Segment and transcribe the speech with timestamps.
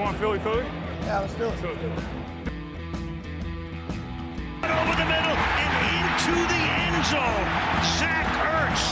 [0.00, 0.64] want Philly Philly?
[1.02, 1.52] Yeah, let's do it.
[4.64, 7.48] Over the middle and into the end zone.
[7.98, 8.84] Zach Ertz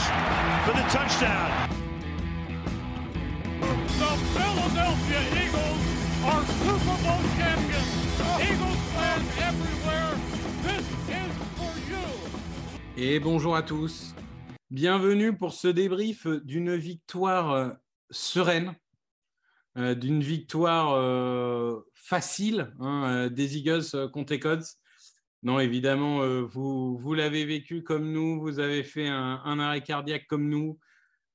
[0.65, 1.49] for the touchdown.
[3.99, 5.83] The Philadelphia Eagles
[6.29, 7.89] are Super Bowl champions.
[8.49, 10.13] Eagles fans everywhere,
[10.63, 12.05] this is for you.
[12.97, 14.13] Et bonjour à tous.
[14.69, 17.69] Bienvenue pour ce débrief d'une victoire euh,
[18.11, 18.75] sereine,
[19.79, 24.65] euh, d'une victoire euh, facile hein, euh, des Eagles contre les Codes.
[25.41, 30.49] Non, évidemment, vous, vous l'avez vécu comme nous, vous avez fait un, arrêt cardiaque comme
[30.49, 30.77] nous.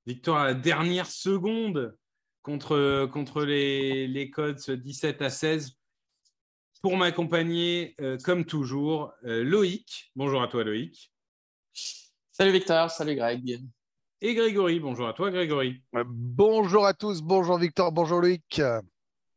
[0.05, 1.97] Victoire à la dernière seconde
[2.43, 5.79] contre, contre les, les Codes 17 à 16.
[6.83, 10.13] Pour m'accompagner, comme toujours, Loïc.
[10.17, 11.11] Bonjour à toi, Loïc.
[12.31, 13.63] Salut Victor, salut Greg.
[14.27, 14.81] Et Grégory.
[14.81, 15.83] Bonjour à toi, Grégory.
[15.95, 18.63] Euh, Bonjour à tous, bonjour Victor, bonjour Loïc.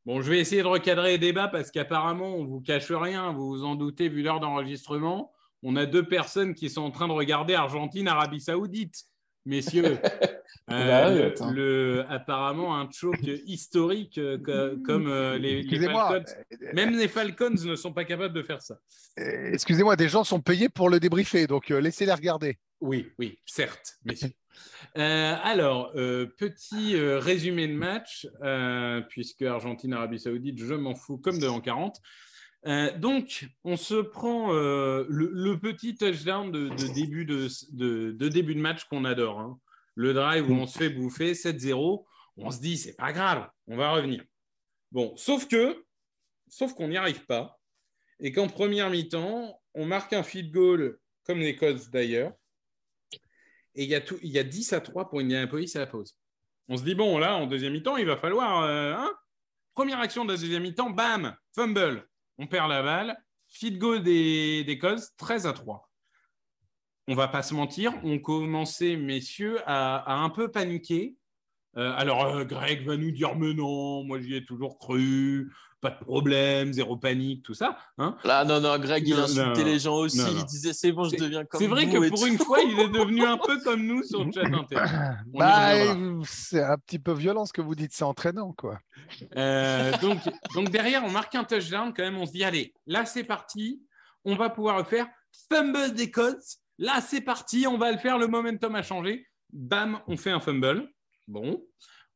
[0.05, 3.49] Bon, je vais essayer de recadrer les débats parce qu'apparemment, on vous cache rien, vous
[3.49, 5.33] vous en doutez vu l'heure d'enregistrement.
[5.61, 9.03] On a deux personnes qui sont en train de regarder Argentine-Arabie Saoudite,
[9.45, 9.97] messieurs.
[10.69, 11.51] Le- attends.
[11.51, 13.15] le- apparemment, un choc
[13.45, 16.31] historique euh, co- comme euh, les, les Excusez-moi, Falcons.
[16.73, 18.77] Même les Falcons ne sont pas capables de faire ça.
[19.19, 22.57] euh, excusez-moi, des gens sont payés pour le débriefer, donc euh, laissez-les regarder.
[22.81, 24.31] Oui, oui, certes, messieurs.
[24.97, 28.27] Euh, alors, euh, petit euh, résumé de match,
[29.09, 31.97] puisque Argentine-Arabie Saoudite, je m'en fous comme de l'an 40.
[32.65, 39.39] Euh, donc, on se prend le, petit touchdown de, début de, début match qu'on adore.
[39.39, 39.59] hein.
[39.95, 42.05] Le drive où on se fait bouffer 7-0.
[42.37, 44.23] On se dit, c'est pas grave, on va revenir.
[44.91, 45.83] Bon, sauf que,
[46.47, 47.59] sauf qu'on n'y arrive pas.
[48.19, 52.33] Et qu'en première mi-temps, on marque un field goal, comme les Colts d'ailleurs.
[53.77, 55.87] Et il y, a tout, il y a 10 à 3 pour Indianapolis à la
[55.87, 56.17] pause.
[56.67, 58.63] On se dit, bon, là, en deuxième mi-temps, il va falloir.
[58.63, 59.11] euh, hein
[59.75, 62.07] Première action de la deuxième mi-temps, bam, fumble.
[62.39, 63.17] On perd la balle.
[63.47, 65.87] Field goal des, des Colts, 13 à 3.
[67.07, 71.15] On va pas se mentir, on commençait, messieurs, à, à un peu paniquer.
[71.77, 75.91] Euh, alors, euh, Greg va nous dire, mais non, moi j'y ai toujours cru, pas
[75.91, 77.77] de problème, zéro panique, tout ça.
[77.97, 80.17] Hein Là, non, non, Greg, il Non, insultait non, les gens aussi.
[80.17, 80.39] non, non.
[80.39, 82.79] Il disait c'est bon, je deviens comme C'est vrai vous que pour une fois, il
[82.79, 85.23] est devenu un peu comme nous sur le chat interne.
[85.27, 85.73] Bah,
[86.25, 88.79] c'est un petit peu violent ce que vous dites, c'est entraînant, quoi.
[89.35, 90.19] Euh, donc,
[90.55, 92.17] donc derrière, on marque un touchdown quand même.
[92.17, 93.81] On se dit, allez, là c'est parti.
[94.25, 95.07] On va pouvoir le faire.
[95.51, 96.43] Fumble des Colts.
[96.79, 97.67] Là c'est parti.
[97.67, 98.17] On va le faire.
[98.17, 99.27] Le momentum a changé.
[99.53, 100.89] Bam, on fait un fumble.
[101.27, 101.63] Bon.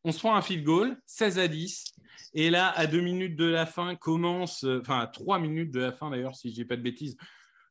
[0.03, 1.93] On se prend un field goal, 16 à 10.
[2.33, 5.81] Et là, à deux minutes de la fin, commence, euh, enfin à trois minutes de
[5.81, 7.17] la fin d'ailleurs, si je dis pas de bêtises,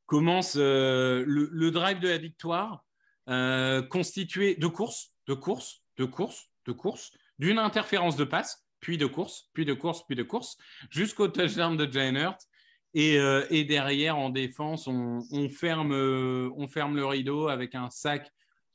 [0.06, 2.84] commence euh, le, drive de la victoire,
[3.28, 8.98] euh, constitué de courses, de courses, de courses, de courses, d'une interférence de passe, puis
[8.98, 10.56] de course, puis de course, puis de course,
[10.90, 12.46] jusqu'au touchdown de Jalen Hurts.
[12.92, 13.18] Et,
[13.50, 18.32] et derrière, en défense, on, ferme, on ferme le rideau avec un sac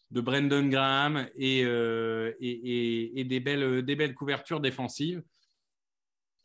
[0.09, 1.65] de Brendan Graham et,
[3.25, 5.21] des belles couvertures défensives.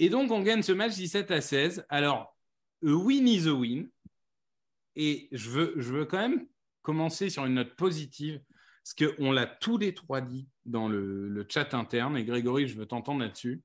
[0.00, 1.84] Et donc, on gagne ce match 17 à 16.
[1.90, 2.34] Alors,
[2.82, 3.90] a win is a win.
[4.96, 6.46] Et je veux, je veux quand même
[6.80, 8.40] commencer sur une note positive,
[8.82, 12.16] parce qu'on l'a tous les trois dit dans le, chat interne.
[12.16, 13.62] Et Grégory, je veux t'entendre là-dessus.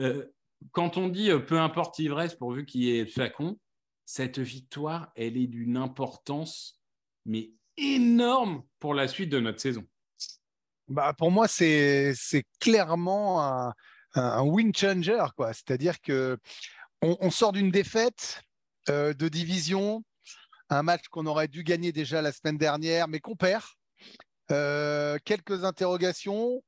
[0.00, 0.26] Euh,
[0.72, 3.56] quand on dit euh, peu importe l'ivresse pourvu qu'il y ait flacon,
[4.04, 6.80] cette victoire, elle est d'une importance,
[7.26, 9.86] mais énorme pour la suite de notre saison.
[10.88, 12.12] Bah, pour moi, c'est
[12.58, 13.72] clairement un,
[14.14, 15.52] un- un win changer, quoi.
[15.52, 16.38] C'est-à-dire que
[17.02, 18.42] on, on sort d'une défaite
[18.88, 20.02] euh, de division,
[20.68, 23.62] un match qu'on aurait dû gagner déjà la semaine dernière, mais qu'on perd.
[24.50, 26.62] Euh, quelques interrogations.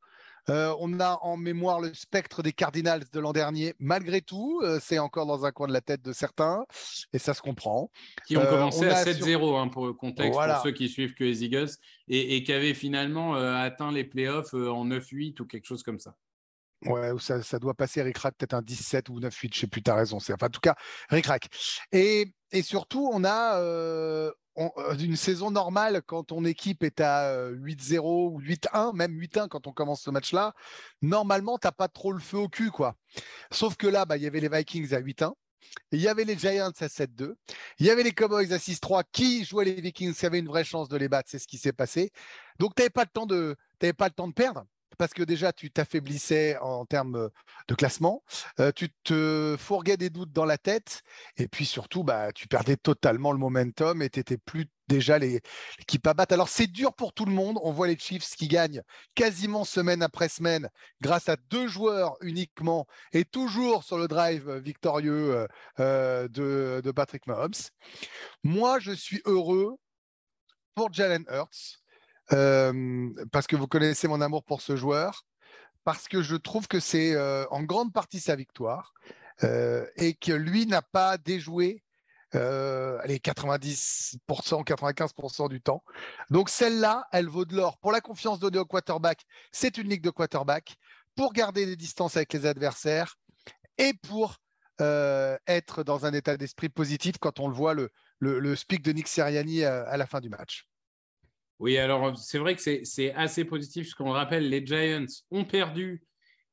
[0.50, 3.74] Euh, on a en mémoire le spectre des Cardinals de l'an dernier.
[3.78, 6.64] Malgré tout, euh, c'est encore dans un coin de la tête de certains,
[7.12, 7.92] et ça se comprend.
[8.26, 10.54] Qui ont commencé on à a 7-0 hein, pour le contexte, Voilà.
[10.54, 11.68] pour ceux qui suivent que les Eagles,
[12.08, 16.16] et, et qui avaient finalement atteint les playoffs en 9-8 ou quelque chose comme ça.
[16.86, 19.82] Ouais, ou ça, ça doit passer ric-rac, peut-être un 17 ou 9-8, je sais plus,
[19.82, 20.16] tu as raison.
[20.16, 20.74] Enfin, en tout cas,
[21.10, 21.48] ric-rac.
[21.92, 27.30] Et, et surtout, on a euh, euh, une saison normale quand ton équipe est à
[27.30, 30.54] euh, 8-0 ou 8-1, même 8-1 quand on commence ce match-là.
[31.02, 32.96] Normalement, tu n'as pas trop le feu au cul, quoi.
[33.52, 35.32] Sauf que là, bah, il y avait les Vikings à 8-1.
[35.92, 37.34] Il y avait les Giants à 7-2.
[37.78, 40.64] Il y avait les Cowboys à 6-3 qui jouaient les Vikings, qui avaient une vraie
[40.64, 41.30] chance de les battre.
[41.30, 42.10] C'est ce qui s'est passé.
[42.58, 44.64] Donc, tu n'avais pas le temps de perdre
[44.98, 47.30] parce que déjà, tu t'affaiblissais en termes
[47.68, 48.22] de classement.
[48.74, 51.02] Tu te fourguais des doutes dans la tête.
[51.36, 56.06] Et puis surtout, bah, tu perdais totalement le momentum et tu n'étais plus déjà l'équipe
[56.06, 56.34] à battre.
[56.34, 57.58] Alors c'est dur pour tout le monde.
[57.62, 58.82] On voit les Chiefs qui gagnent
[59.14, 60.68] quasiment semaine après semaine
[61.00, 65.46] grâce à deux joueurs uniquement et toujours sur le drive victorieux
[65.78, 67.52] de, Patrick Mahomes.
[68.44, 69.76] Moi, je suis heureux
[70.74, 71.81] pour Jalen Hurts
[72.32, 75.24] euh, parce que vous connaissez mon amour pour ce joueur,
[75.84, 77.16] parce que je trouve que c'est
[77.50, 78.94] en grande partie sa victoire
[79.42, 81.82] et que lui n'a pas déjoué
[82.34, 85.82] euh, allez, 90%, 95% du temps.
[86.30, 87.78] Donc celle-là, elle vaut de l'or.
[87.78, 90.76] Pour la confiance donnée au quarterback, c'est une ligue de quarterback.
[91.14, 93.16] Pour garder des distances avec les adversaires
[93.76, 94.36] et pour
[94.80, 97.90] euh, être dans un état d'esprit positif quand on le voit, le,
[98.20, 100.66] le, speak de Nick Seriani à, la fin du match.
[101.62, 103.88] Oui, alors c'est vrai que c'est assez positif.
[103.88, 106.02] Ce qu'on rappelle, les Giants ont perdu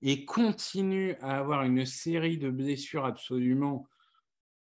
[0.04, 3.88] et continuent à avoir une série de blessures absolument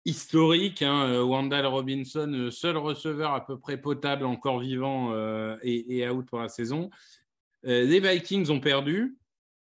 [0.05, 0.83] historique.
[0.83, 6.07] Hein, euh, Wandal Robinson, euh, seul receveur à peu près potable, encore vivant euh, et,
[6.07, 6.91] out pour la saison.
[7.63, 9.17] les Vikings ont perdu.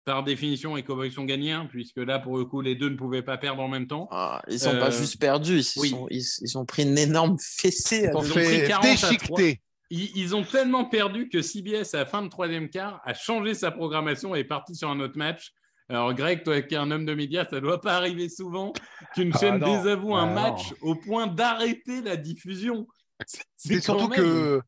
[0.04, 2.96] Par définition, et Cowboys ont gagné, hein, puisque là, pour le coup, les deux ne
[2.96, 4.08] pouvaient pas perdre en même temps.
[4.12, 6.08] Ah, ils n'ont pas juste perdu, ils,
[6.42, 8.10] ils, ont pris une énorme fessée.
[8.12, 9.62] Ils ont fait déchiqueter.
[9.96, 13.54] Ils, ils, ont tellement perdu que CBS, à la fin de troisième quart, a changé
[13.54, 15.54] sa programmation et est parti sur un autre match.
[15.88, 18.74] Alors, Greg, toi qui es un homme de médias, ça ne doit pas arriver souvent
[19.14, 22.88] qu'une ah chaîne désavoue un ah match au point d'arrêter la diffusion.
[23.56, 24.62] C'est surtout que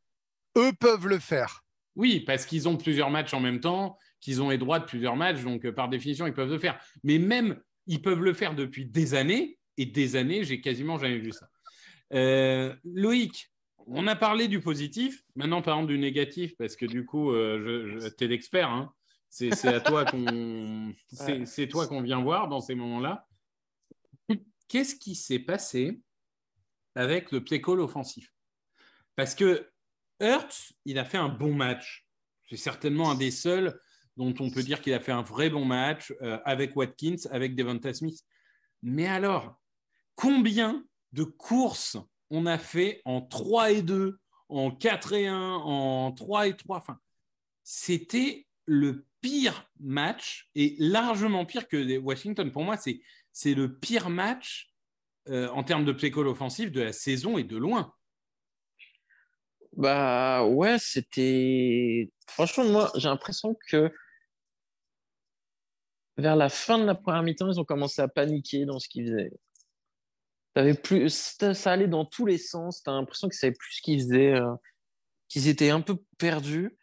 [0.58, 1.64] eux peuvent le faire.
[1.96, 5.16] Oui, parce qu'ils ont plusieurs matchs en même temps, qu'ils ont les droits de plusieurs
[5.16, 6.80] matchs, donc euh, par définition, ils peuvent le faire.
[7.04, 11.18] Mais même, ils peuvent le faire depuis des années, et des années, j'ai quasiment jamais
[11.18, 11.48] vu ça.
[12.14, 13.52] Euh, Loïc,
[13.88, 18.10] on a parlé du positif, maintenant parlons du négatif, parce que du coup, euh, je,
[18.10, 18.70] tu es l'expert.
[18.70, 18.94] Hein.
[19.30, 20.94] C'est à toi qu'on
[21.46, 23.28] c'est toi qu'on vient voir dans ces moments-là.
[24.68, 26.02] Qu'est-ce qui s'est passé
[26.96, 28.34] avec le play call offensif
[29.16, 29.70] Parce que
[30.20, 32.08] Hertz, il a fait un bon match.
[32.50, 33.80] C'est certainement un des seuls
[34.18, 37.56] dont on peut dire qu'il a fait un vrai bon match euh, avec Watkins, avec
[37.56, 38.20] Devonta Smith.
[38.82, 39.62] Mais alors,
[40.16, 40.84] combien
[41.14, 41.98] de courses
[42.30, 44.20] on a fait en 3 et 2,
[44.50, 47.00] en 4 et 1, en 3 et 3 enfin,
[47.64, 52.52] C'était le pire match, et largement pire que Washington.
[52.52, 54.74] Pour moi, c'est le pire match
[55.30, 57.94] euh, en termes de play call offensif de la saison et de loin.
[59.74, 62.12] Bah ouais, c'était.
[62.28, 63.92] Franchement, moi, j'ai l'impression que
[66.18, 69.08] vers la fin de la première mi-temps, ils ont commencé à paniquer dans ce qu'ils
[69.08, 69.32] faisaient.
[70.58, 71.10] Avais plus...
[71.10, 72.82] Ça allait dans tous les sens.
[72.84, 74.54] Tu as l'impression qu'ils savaient plus ce qu'ils faisaient, euh,
[75.28, 76.78] qu'ils étaient un peu perdus.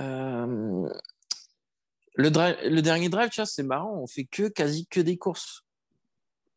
[0.00, 0.88] Euh,
[2.14, 5.62] le, le dernier drive, tu vois, c'est marrant, on fait que quasi que des courses.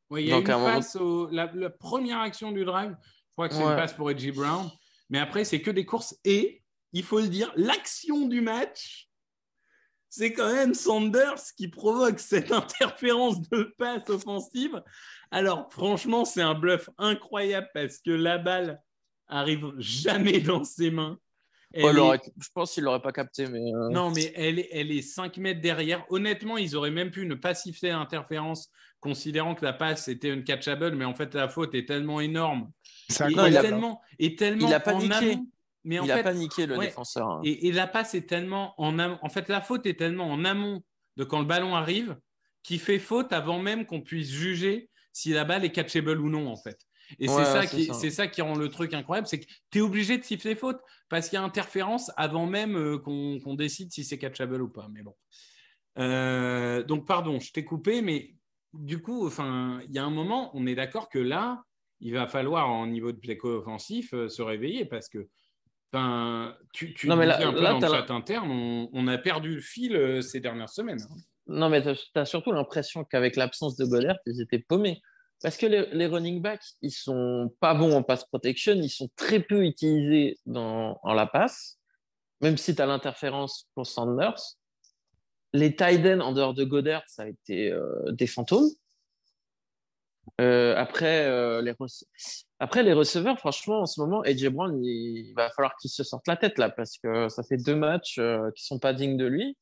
[0.09, 0.97] Oui, il y a une passe
[1.31, 4.69] la, première action du drive, je crois que c'est une passe pour Edgy Brown,
[5.09, 6.17] mais après, c'est que des courses.
[6.25, 9.07] Et, il faut le dire, l'action du match,
[10.11, 14.83] c'est quand même Sanders qui provoque cette interférence de passe offensive.
[15.31, 18.81] Alors, franchement, c'est un bluff incroyable parce que la balle
[19.29, 21.17] arrive jamais dans ses mains.
[22.37, 23.47] Je pense qu'il l'aurait pas capté.
[23.47, 26.03] Mais euh, Non, mais elle est, elle est 5 mètres derrière.
[26.09, 28.69] Honnêtement, ils auraient même pu ne pas siffler l'interférence,
[28.99, 32.69] considérant que la passe était une catchable, mais en fait, la faute est tellement énorme.
[33.09, 35.37] Et, il tellement, et tellement il a paniqué.
[35.83, 37.27] Mais il a paniqué, le défenseur.
[37.27, 37.41] Hein.
[37.43, 39.17] Et, la passe est tellement en amont.
[39.21, 40.83] En fait, la faute est tellement en amont
[41.17, 42.17] de quand le ballon arrive
[42.63, 46.47] qu'il fait faute avant même qu'on puisse juger si la balle est catchable ou non,
[46.47, 46.79] en fait.
[47.19, 49.81] Et c'est ça, qui, c'est ça qui rend le truc incroyable, c'est que tu es
[49.81, 50.79] obligé de siffler faute
[51.09, 54.87] parce qu'il y a interférence avant même euh, qu'on, décide si c'est catchable ou pas.
[54.93, 55.15] Mais bon.
[55.97, 58.33] Euh, donc, pardon, je t'ai coupé, mais
[58.73, 61.63] du coup, enfin, il y a un moment, on est d'accord que là,
[61.99, 65.27] il va falloir, en niveau de play offensif, euh, se réveiller parce que
[65.93, 68.49] Enfin, tu, tu non, mais là, un peu dans le chat interne,
[68.93, 71.01] on, a perdu le fil ces dernières semaines.
[71.01, 71.15] Hein.
[71.47, 75.01] Non, mais tu as surtout l'impression qu'avec l'absence de Goddard, ils étaient paumés.
[75.41, 79.39] Parce que les, running backs, ils sont pas bons en pass protection, ils sont très
[79.39, 81.79] peu utilisés dans, en la passe,
[82.41, 84.39] même si tu as l'interférence pour Sanders.
[85.53, 88.69] Les tight en dehors de Goddard, ça a été euh, des fantômes.
[90.39, 91.73] Euh, après, euh, les
[92.59, 96.27] après, les receveurs, franchement, en ce moment, AJ Brown, il, va falloir qu'il se sorte
[96.27, 98.19] la tête là, parce que ça fait deux matchs
[98.55, 99.57] qui sont pas dignes de lui.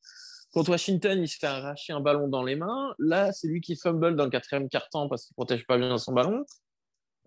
[0.52, 2.92] Contre Washington, il se fait arracher un ballon dans les mains.
[2.98, 6.12] Là, c'est lui qui fumble dans le quatrième quart-temps parce qu'il protège pas bien son
[6.12, 6.44] ballon.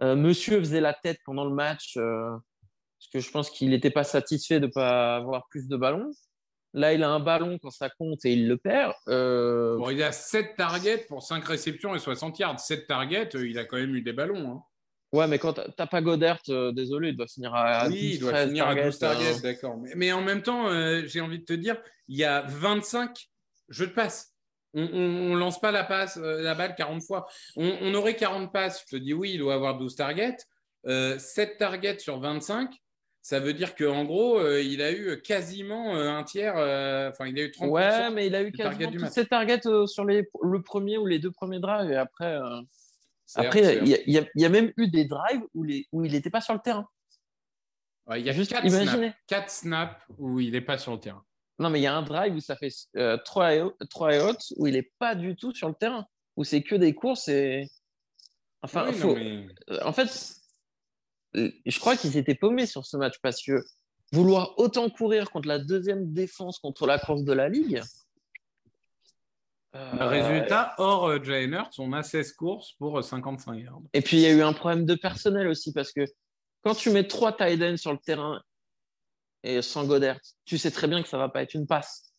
[0.01, 2.31] Euh, monsieur faisait la tête pendant le match euh,
[2.99, 6.11] parce que je pense qu'il n'était pas satisfait de ne pas avoir plus de ballons.
[6.73, 8.93] Là, il a un ballon quand ça compte et il le perd.
[9.07, 12.59] Euh, il a 7 targets pour 5 réceptions et 60 yards.
[12.59, 14.51] 7 targets, il a quand même eu des ballons.
[14.51, 14.63] Hein.
[15.11, 18.19] Ouais, mais quand t'as- pas Godert, euh, désolé, il doit finir à oui, 12, il
[18.19, 19.41] doit 13 finir à 12 targets, euh.
[19.41, 19.77] d'accord.
[19.77, 21.77] Mais, mais en même temps, euh, j'ai envie de te dire,
[22.07, 23.29] il y a 25
[23.69, 24.31] jeux de passe.
[24.73, 27.27] On ne lance pas la, passe, euh, la balle 40 fois.
[27.55, 28.83] On, on aurait 40 passes.
[28.89, 30.37] Je te dis oui, il doit avoir 12 targets.
[30.87, 32.71] Euh, 7 targets sur 25,
[33.25, 36.55] ça veut dire qu'en gros, euh, il a eu quasiment euh, un tiers.
[36.57, 37.69] euh, Enfin, il a eu 30%.
[37.69, 39.11] Ouais, mais il a eu quasiment match.
[39.13, 41.89] ses targets sur les, le premier ou les deux premiers drives.
[41.89, 42.37] Et après,
[43.35, 46.29] après il y, a- y y même eu des drives où, les, où il n'était
[46.29, 46.87] pas sur le terrain.
[48.05, 49.13] Ouais, il y a Juste juste 4 snaps, imaginez.
[49.27, 51.23] Quatre snaps où il n'est pas sur le terrain.
[51.59, 52.69] Non, mais il y a un drive où ça fait
[53.23, 56.05] 3 et, out- trois et out, où il n'est pas du tout sur le terrain.
[56.35, 57.69] Où c'est que des courses et.
[58.61, 59.47] Enfin, Oui, non, faut- mais-
[59.83, 60.09] en fait,
[61.33, 63.63] je crois qu'ils étaient paumés sur ce match parce que
[64.11, 67.81] vouloir autant courir contre la deuxième défense contre la course de la ligue.
[69.75, 73.81] euh, résultat, hors euh, Hurts, on a 16 courses pour euh, 55 yards.
[73.93, 76.01] Et puis, il y a eu un problème de personnel aussi parce que
[76.61, 78.41] quand tu mets trois tight ends sur le terrain
[79.41, 82.13] et sans Godert, tu sais très bien que ça va pas être une passe.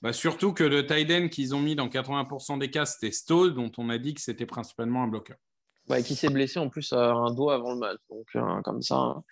[0.00, 3.54] Bah, surtout que le tight end qu'ils ont mis dans 80% des cas, c'était Stoll,
[3.54, 5.36] dont on a dit que c'était principalement un bloqueur.
[6.04, 7.98] Qui s'est blessé en plus à un doigt avant le match.
[8.08, 8.96] Donc, euh, comme ça.
[8.96, 9.22] hein.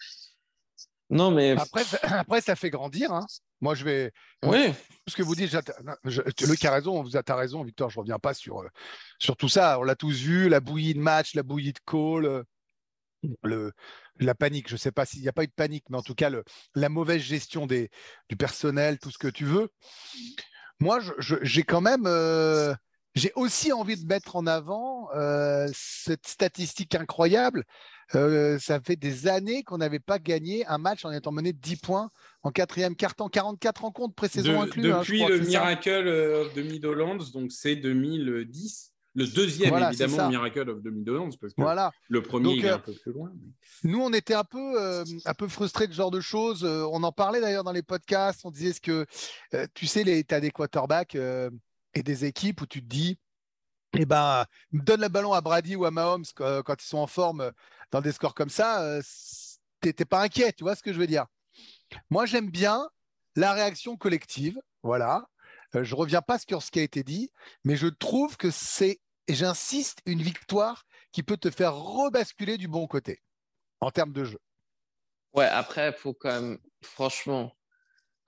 [1.09, 1.53] Non, mais.
[1.59, 3.13] Après, ça- après, ça fait grandir.
[3.13, 3.27] hein.
[3.61, 4.13] Moi, je vais.
[4.43, 4.73] Oui,
[5.09, 5.53] ce que vous dites,
[6.47, 8.69] Luc a raison, vous avez raison, Victor, je ne reviens pas sur, euh,
[9.19, 9.79] sur tout ça.
[9.79, 12.43] On l'a tous vu, la bouillie de match, la bouillie de call, euh,
[13.45, 13.73] le,
[14.19, 14.69] la panique.
[14.69, 16.29] Je ne sais pas s'il n'y a pas eu de panique, mais en tout cas,
[16.29, 16.45] le,
[16.75, 17.89] la mauvaise gestion des,
[18.29, 19.71] du personnel, tout ce que tu veux.
[20.81, 22.05] Moi, j'ai quand même.
[22.07, 22.75] euh,
[23.15, 27.65] j'ai aussi envie de mettre en avant euh, cette statistique incroyable.
[28.15, 31.59] Euh, ça fait des années qu'on n'avait pas gagné un match en étant mené de
[31.59, 32.11] 10 points
[32.43, 34.93] en quatrième quart-temps, 44 rencontres pré-saison De- inclus.
[34.93, 35.39] hein, depuis le.
[35.41, 38.91] Miracle of the Midlands, donc c'est 2010.
[39.15, 40.29] Le deuxième, Voilà, évidemment.
[40.31, 41.91] Miracle of the Midlands, parce que Voilà.
[42.09, 43.31] le premier, Donc, il est euh, un peu plus loin.
[43.35, 46.65] mais- Nous, on était un peu, euh, un peu frustrés de ce genre de choses.
[46.65, 48.41] On en parlait d'ailleurs dans les podcasts.
[48.45, 49.05] On disait ce que,
[49.53, 51.15] euh, tu sais, tu as des quarterbacks
[51.95, 53.19] et des équipes où tu te dis,
[53.95, 57.07] eh ben, donne le ballon à Brady ou à Mahomes quand, quand ils sont en
[57.07, 57.51] forme euh,
[57.91, 59.03] dans des scores comme ça, euh,
[59.81, 61.27] t'es pas inquiet, tu vois ce que je veux dire?
[62.11, 62.89] Moi, j'aime bien
[63.37, 64.61] la réaction collective.
[64.83, 65.27] Voilà.
[65.75, 67.31] Euh, je reviens pas sur ce qui a été dit,
[67.65, 72.69] mais je trouve que c'est, et j'insiste, une victoire qui peut te faire rebasculer du
[72.69, 73.23] bon côté
[73.81, 74.39] en termes de jeu.
[75.35, 77.55] Ouais, après, il faut quand même, franchement,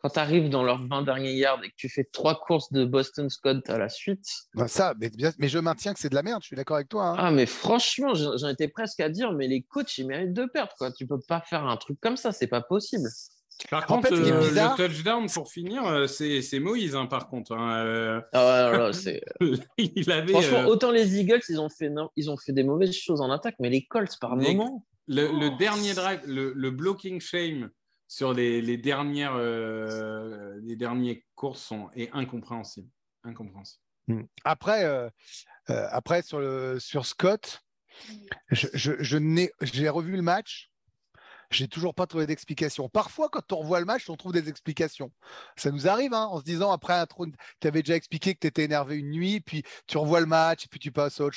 [0.04, 2.84] quand tu arrives dans leurs 20 derniers yards et que tu fais trois courses de
[2.84, 6.42] Boston Scott à la suite, Ben ça, mais, je maintiens que c'est de la merde,
[6.42, 7.06] je suis d'accord avec toi.
[7.06, 7.16] hein.
[7.18, 10.73] ah, mais franchement, j'en étais presque à dire, mais les coachs, ils méritent de perdre,
[10.76, 10.92] quoi.
[10.92, 13.08] Tu peux pas faire un truc comme ça, c'est pas possible.
[13.70, 17.06] Par En contre, fait, euh, bizarre- le touchdown, pour finir, euh, c'est c'est Moïse, hein,
[17.06, 17.52] par contre.
[17.52, 19.20] hein, euh, Ah ouais,
[19.78, 22.64] il avait Franchement, euh, autant les Eagles, ils ont, fait, non, ils ont fait des
[22.64, 26.52] mauvaises choses en attaque, mais les Colts, par Les- moment, le, le dernier drive, le,
[26.54, 27.70] le blocking shame
[28.06, 32.88] sur les, les dernières euh, les dernières courses est incompréhensible.
[34.06, 34.23] Hmm.
[34.44, 35.08] Après, euh,
[35.70, 37.62] euh, sur, Scott,
[38.50, 40.70] je, j'ai revu le match.
[41.50, 42.88] J'ai toujours pas trouvé d'explication.
[42.88, 45.12] Parfois, quand on revoit le match, on trouve des explications.
[45.56, 47.26] Ça nous arrive, hein, en se disant après un trou,
[47.61, 50.66] tu avais déjà expliqué que tu étais énervé une nuit, puis tu revois le match,
[50.68, 51.37] puis tu passes à autre.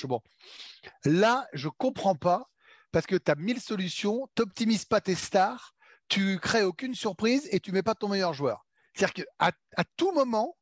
[1.06, 2.50] Là, je comprends pas
[2.92, 5.76] parce que tu as mille solutions, tu n'optimises pas tes stars,
[6.10, 8.66] tu crées aucune surprise et tu mets pas ton meilleur joueur.
[8.94, 10.58] C'est-à-dire qu'à à tout moment,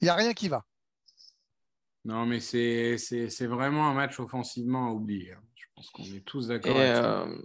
[0.00, 0.64] il n'y a rien qui va.
[2.04, 5.32] Non, mais c'est c'est- c'est vraiment un match offensivement à oublier.
[5.32, 5.42] hein.
[5.54, 7.20] Je pense qu'on est tous d'accord avec ça.
[7.22, 7.42] euh,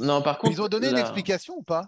[0.00, 1.86] non, par contre, Ils ont donné une la- explication ou pas?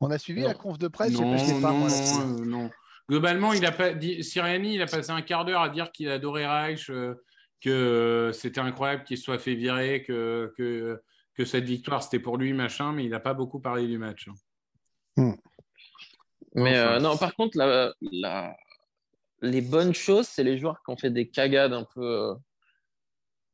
[0.00, 0.48] On a suivi Non.
[0.48, 2.70] la conf de presse Non, Je sais pas, non, euh, non.
[3.08, 6.08] Globalement, il a pas dit, Siriani, il a passé un quart d'heure à dire qu'il
[6.08, 7.14] adorait Reich, euh,
[7.60, 11.00] que c'était incroyable qu'il soit fait virer, que, que,
[11.34, 14.28] que cette victoire c'était pour lui, machin, mais il n'a pas beaucoup parlé du match.
[14.28, 15.34] hein.
[16.54, 16.96] Mais Enfin.
[16.96, 18.56] euh, non, par contre, la, la-
[19.40, 22.34] les bonnes choses, c'est les joueurs qui ont fait des cagades un peu euh,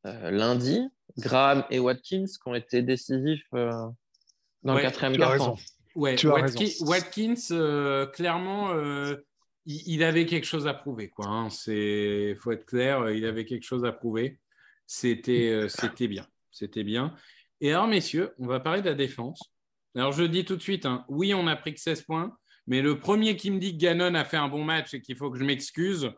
[0.07, 0.81] euh, lundi.
[1.17, 3.71] Graham et Watkins qui ont été décisifs euh,
[4.63, 5.57] dans Ouais, le quatrième quart-temps.
[5.95, 9.17] Ouais, Tu as Watki- Watkins, euh, clairement, euh,
[9.65, 11.09] il, il avait quelque chose à prouver.
[11.09, 11.51] Quoi, hein.
[11.51, 14.39] C'est, faut être clair, il avait quelque chose à prouver.
[14.87, 17.15] C'était, euh, c'était bien, c'était bien.
[17.61, 19.41] Et alors, messieurs, on va parler de la défense.
[19.97, 22.37] Alors, je dis tout de suite, hein, oui, on a pris que 16 points,
[22.67, 25.17] mais le premier qui me dit que Gannon a fait un bon match et qu'il
[25.17, 26.13] faut que je m'excuse,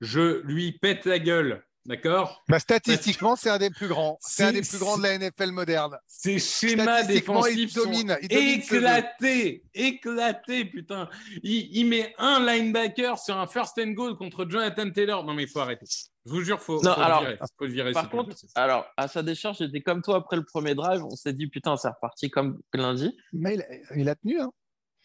[0.00, 1.62] je lui pète la gueule.
[1.86, 2.42] D'accord?
[2.48, 4.18] Bah, statistiquement, c'est un des plus grands.
[4.20, 5.96] C'est un des plus grands de la NFL moderne.
[6.08, 11.08] Ces schémas défensifs sont domine éclatés, éclatés, putain.
[11.44, 15.24] Il, il met un linebacker sur un first and goal contre Jonathan Taylor.
[15.24, 15.86] Non mais il faut arrêter.
[16.26, 17.38] Je vous jure, faut, Non, faut alors, le virer.
[17.56, 20.74] Faut le virer, Par contre, alors, à sa décharge, j'étais comme toi après le premier
[20.74, 21.04] drive.
[21.04, 23.16] On s'est dit, putain, c'est reparti comme lundi.
[23.32, 23.66] Mais il a,
[23.96, 24.40] il a tenu.
[24.40, 24.50] Hein.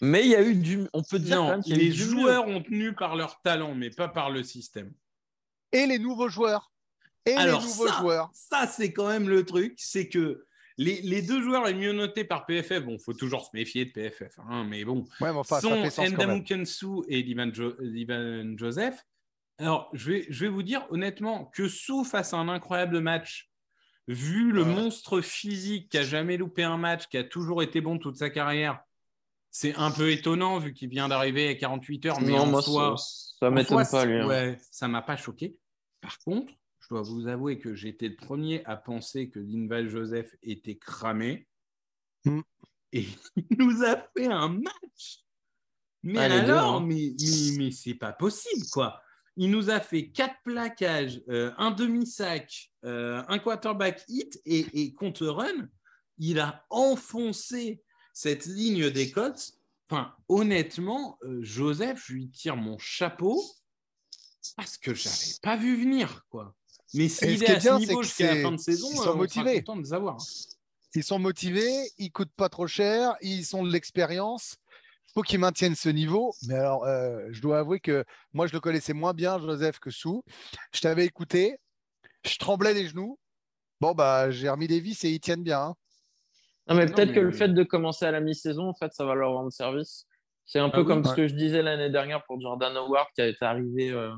[0.01, 0.87] Mais il y a eu du.
[0.93, 3.15] On peut dire quand non, même qu'il y a eu les joueurs ont tenu par
[3.15, 4.91] leur talent, mais pas par le système.
[5.71, 6.71] Et les nouveaux joueurs.
[7.27, 8.29] Et Alors les nouveaux ça, joueurs.
[8.33, 10.43] ça c'est quand même le truc, c'est que
[10.79, 13.91] les, les deux joueurs les mieux notés par PFF, bon, faut toujours se méfier de
[13.91, 16.29] PFF, hein, mais bon, Ouais, mais enfin, ça sont fait sens quand même.
[16.39, 19.05] Ndamu Kensu et Ivan, Jo- Ivan Joseph.
[19.61, 23.49] Alors, je vais, je vais vous dire honnêtement que Sou face à un incroyable match,
[24.07, 24.73] vu le Ouais.
[24.73, 28.29] monstre physique qui a jamais loupé un match, qui a toujours été bon toute sa
[28.29, 28.79] carrière,
[29.51, 32.61] c'est un peu étonnant vu qu'il vient d'arriver à 48 heures, mais non, en moi,
[32.61, 34.17] soi, ça, en m'étonne pas, lui.
[34.19, 34.27] hein.
[34.27, 35.57] Ouais, ça m'a pas choqué.
[35.99, 40.35] Par contre, je dois vous avouer que j'étais le premier à penser que Linval Joseph
[40.41, 41.47] était cramé.
[42.25, 42.41] Hmm.
[42.93, 45.19] Et il nous a fait un match.
[46.03, 46.85] Mais Ah, alors, hein.
[46.87, 48.99] mais, mais, mais c'est pas possible, quoi.
[49.37, 54.93] Il nous a fait quatre plaquages, euh, un demi-sac, euh, un quarterback hit et, et
[54.93, 55.69] contre run.
[56.17, 57.81] Il a enfoncé
[58.13, 59.53] cette ligne des Colts.
[59.89, 63.41] Enfin, honnêtement, euh, Joseph, je lui tire mon chapeau
[64.57, 66.55] parce que je n'avais pas vu venir, quoi.
[66.93, 68.95] Mais s'il qui est est à bien, ce niveau jusqu'à la fin de saison, ils
[68.95, 69.63] sont on sera motivés.
[69.63, 70.17] content de les avoir.
[70.93, 74.57] Ils sont motivés, ils coûtent pas trop cher, ils ont de l'expérience.
[75.11, 76.33] Il faut qu'ils maintiennent ce niveau.
[76.47, 79.89] Mais alors, euh, je dois avouer que moi, je le connaissais moins bien, Joseph, que
[79.89, 80.23] Sou.
[80.73, 81.57] Je t'avais écouté,
[82.25, 83.19] je tremblais les genoux.
[83.81, 85.59] Bon, bah, j'ai remis des vis et ils tiennent bien.
[85.61, 85.75] hein.
[86.67, 89.03] Non, mais peut-être mais- que le fait de commencer à la mi-saison, en fait, ça
[89.03, 90.05] va leur rendre service.
[90.45, 93.07] C'est un peu Ah oui, comme ce que je disais l'année dernière pour Jordan Howard
[93.15, 94.13] qui était arrivé euh,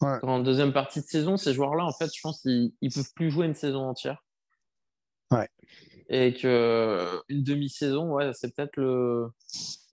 [0.00, 0.18] Ouais.
[0.22, 1.36] en deuxième partie de saison.
[1.36, 4.24] Ces joueurs-là, en fait, je pense qu'ils ne peuvent plus jouer une saison entière.
[5.30, 5.48] Ouais.
[6.08, 9.26] Et que euh, une demi-saison, ouais, c'est peut-être le...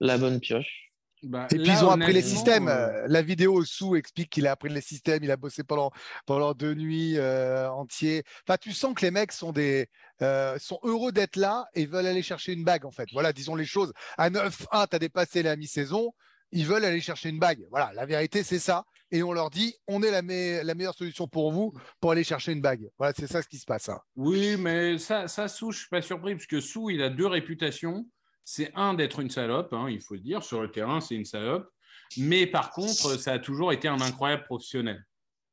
[0.00, 0.82] la bonne pioche.
[1.22, 2.68] Bah, Et puis, là, ils ont appris les systèmes.
[2.68, 5.24] euh, La vidéo Sou explique qu'il a appris les systèmes.
[5.24, 5.90] Il a bossé pendant,
[6.24, 8.22] pendant deux nuits euh, entières.
[8.46, 9.88] Enfin, tu sens que les mecs sont, des,
[10.22, 13.08] euh, sont heureux d'être là et veulent aller chercher une bague, en fait.
[13.12, 13.92] Voilà, disons les choses.
[14.18, 16.12] À 9-1, tu as dépassé la mi-saison.
[16.52, 17.60] Ils veulent aller chercher une bague.
[17.70, 18.84] Voilà, la vérité, c'est ça.
[19.12, 22.24] Et on leur dit, on est la, me- la meilleure solution pour vous pour aller
[22.24, 22.88] chercher une bague.
[22.98, 23.88] Voilà, c'est ça ce qui se passe.
[23.88, 24.00] hein.
[24.16, 27.26] Oui, mais ça, ça Sou, je suis pas surpris, parce que Sou, il a deux
[27.26, 28.06] réputations.
[28.44, 30.42] C'est un d'être une salope, hein, il faut le dire.
[30.42, 31.68] Sur le terrain, c'est une salope.
[32.16, 35.04] Mais par contre, ça a toujours été un incroyable professionnel.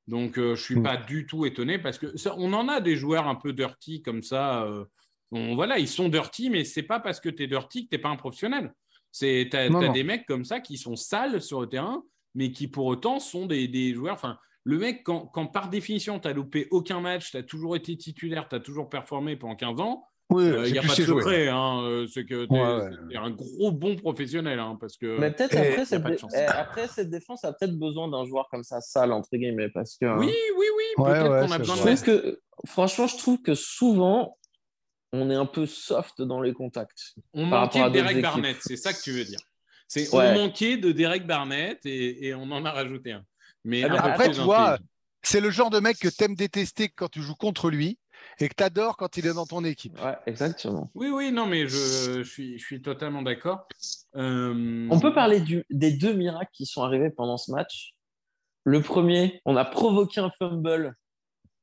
[0.08, 0.84] Donc, euh, je suis Mm.
[0.84, 4.02] pas du tout étonné, parce que ça- on en a des joueurs un peu dirty
[4.02, 4.64] comme ça.
[4.64, 4.86] euh,
[5.32, 7.96] on- voilà, ils sont dirty, mais c'est pas parce que tu es dirty que tu
[7.96, 8.74] n'es pas un professionnel.
[9.18, 9.92] Tu as, Non, non.
[9.92, 12.04] des mecs comme ça qui sont sales sur le terrain,
[12.36, 14.14] mais qui pour autant sont des, des joueurs.
[14.16, 17.76] Enfin, le mec, quand, quand par définition, tu n'as loupé aucun match, tu as toujours
[17.76, 20.90] été titulaire, tu as toujours performé pendant 15 ans, Oui, il c'est n'y a plus
[20.90, 21.48] pas de secret.
[21.50, 22.60] hein, euh, c'est que tu Ouais,
[23.10, 23.18] ouais.
[23.18, 24.60] un gros bon professionnel.
[24.60, 26.32] hein, parce que Mais peut-être après, a cette pas de dé- chance.
[26.36, 29.70] eh, après cette défense a peut-être besoin d'un joueur comme ça, sale, entre guillemets.
[29.70, 33.42] Parce que oui, oui, oui, Ouais, peut-être qu'on a besoin de que, franchement, je trouve
[33.42, 34.38] que souvent,
[35.12, 37.16] on est un peu soft dans les contacts.
[37.34, 39.40] On par manquait rapport à de Derek Barnett, c'est ça que tu veux dire.
[39.88, 40.32] C'est Ouais.
[40.36, 43.24] on manquait de Derek Barnett et, et on en a rajouté un.
[43.64, 44.78] Mais Ah, un mais peu après, tu vois.
[45.22, 47.98] C'est le genre de mec que t'aimes détester quand tu joues contre lui
[48.40, 49.98] et que t'adores quand il est dans ton équipe.
[50.04, 50.92] Ouais, exactement.
[50.96, 51.78] Oui, oui, non, mais je,
[52.18, 53.68] je suis, je suis totalement d'accord.
[54.16, 57.94] Euh, On peut parler du- des deux miracles qui sont arrivés pendant ce match.
[58.66, 60.96] Le premier, on a provoqué un fumble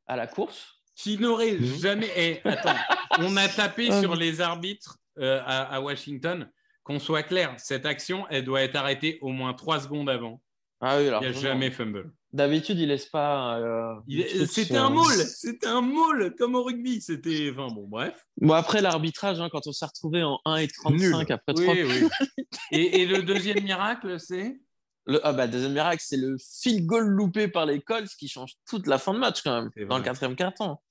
[0.07, 0.77] à la course.
[0.97, 1.79] Qui n'aurait Mhm.
[1.81, 2.11] jamais.
[2.17, 2.77] Eh, attends,
[3.21, 4.01] on a tapé Ah.
[4.03, 6.51] sur les arbitres euh, à, à Washington.
[6.91, 10.43] Qu'on soit clair, cette action, elle doit être arrêtée au moins trois secondes avant.
[10.81, 12.11] Ah oui, alors Il n'y a jamais fumble.
[12.33, 13.59] D'habitude, il laisse pas.
[13.61, 17.01] euh, Il- C'était un maul, c'était un maul comme au rugby.
[17.01, 17.49] C'était.
[17.53, 18.27] Enfin bon, bref.
[18.41, 21.15] Bon, après l'arbitrage, hein, quand on s'est retrouvé en 1 et 35 Nul.
[21.33, 22.09] après Oui, 3 oui.
[22.73, 24.59] Et, et le deuxième miracle, c'est?
[25.07, 28.55] Le, ah bah, deuxième miracle, c'est le field goal loupé par les Colts qui change
[28.69, 30.83] toute la fin de match quand même, C'est dans le quatrième quart-temps.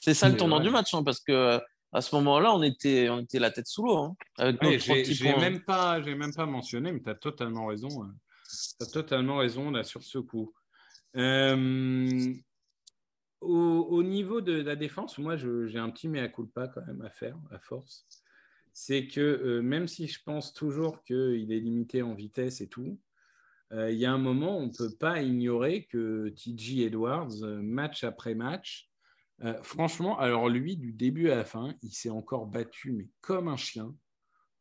[0.00, 0.64] C'est ça le tournant vrai.
[0.66, 1.60] du match, hein, parce que
[1.92, 3.96] à ce moment-là, on était, on était la tête sous l'eau.
[3.98, 7.88] hein, avec trois j'ai même pas, j'ai même pas mentionné, mais tu as totalement raison.
[7.88, 10.52] Tu as totalement raison là sur ce coup.
[11.16, 12.34] Euh,
[13.40, 17.10] au, au niveau de la défense, moi, j'ai un petit mea culpa quand même à
[17.10, 18.06] faire, à force.
[18.72, 22.98] C'est que euh, même si je pense toujours qu'il est limité en vitesse et tout,
[23.72, 27.60] euh, il y a un moment, on ne peut pas ignorer que TJ Edwards, euh,
[27.62, 28.90] match après match,
[29.42, 33.48] euh, franchement, alors lui, du début à la fin, il s'est encore battu, mais comme
[33.48, 33.94] un chien.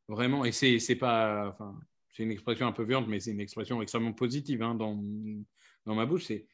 [0.08, 1.50] Vraiment, et c'est c'est pas.
[1.50, 1.80] Enfin,
[2.12, 5.02] c'est une expression un peu violente, mais c'est une expression extrêmement positive hein, dans,
[5.86, 6.26] dans ma bouche.
[6.26, 6.48] C'est.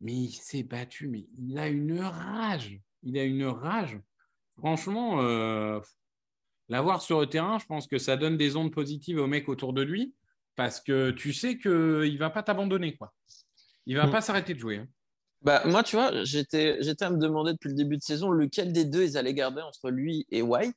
[0.00, 2.78] Mais il s'est battu, mais il a une rage.
[3.02, 3.98] Il a une rage.
[4.58, 5.80] Franchement, euh,
[6.68, 9.72] l'avoir sur le terrain, je pense que ça donne des ondes positives aux mecs autour
[9.72, 10.14] de lui,
[10.54, 12.96] parce que tu sais qu'il ne va pas t'abandonner.
[12.96, 13.14] quoi.
[13.86, 14.10] Il ne va Mm.
[14.10, 14.76] pas s'arrêter de jouer.
[14.78, 14.88] hein.
[15.42, 18.72] Bah, moi, tu vois, j'étais, j'étais à me demander depuis le début de saison lequel
[18.72, 20.74] des deux ils allaient garder entre lui et White.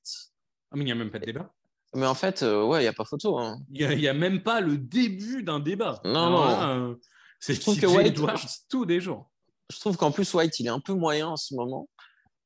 [0.71, 1.52] Ah, mais il n'y a même pas de débat.
[1.95, 3.38] Mais en fait, euh, ouais, il n'y a pas photo.
[3.38, 3.60] hein.
[3.71, 6.00] Il n'y a, même pas le début d'un débat.
[6.06, 6.91] Non, Alors non.
[6.91, 6.95] euh,
[7.39, 9.30] c'est Je trouve que White- Edwards tous les jours.
[9.74, 11.89] Je trouve qu'en plus, White, il est un peu moyen en ce moment.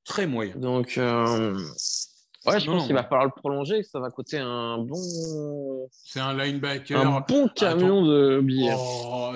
[0.04, 0.56] Très moyen.
[0.56, 1.60] Donc, euh,
[2.46, 2.86] ouais, je Non, pense non.
[2.88, 3.84] qu'il va falloir le prolonger.
[3.84, 7.00] Ça va coûter un bon, C'est un linebacker.
[7.00, 8.74] un bon camion de billets.
[8.78, 9.34] Oh,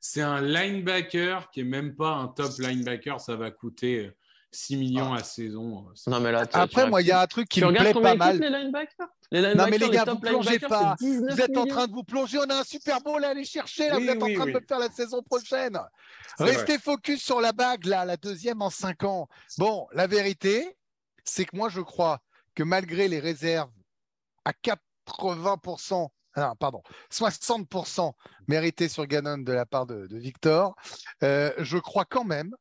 [0.00, 3.20] c'est un linebacker qui est même pas un top linebacker.
[3.20, 4.14] Ça va coûter euh,
[4.52, 5.86] 6 millions à saison.
[5.94, 7.92] C'est- Non, mais là, Après, moi, il y a un truc qui tu me plaît
[7.94, 8.38] pas mal.
[8.38, 9.06] les linebackers?
[9.32, 10.96] Les Non, mais linebackers, les gars, top vous plongez linebackers, pas.
[10.98, 12.38] c'est 19 Vous êtes en train de vous plonger.
[12.38, 13.88] On a un Super Bowl à aller chercher.
[13.88, 13.96] Là.
[13.98, 14.52] Oui, vous êtes oui, en train oui.
[14.52, 15.78] de me faire la saison prochaine.
[16.36, 19.28] C'est Restez focus sur la bague, là, la deuxième en cinq ans.
[19.58, 20.76] Bon, la vérité,
[21.24, 22.18] c'est que moi, je crois
[22.60, 23.72] que malgré les réserves
[24.44, 28.12] à 80%, ah, pardon, 60%
[28.48, 30.76] méritées sur Gannon de la part de, de Victor,
[31.22, 32.54] euh, je crois quand même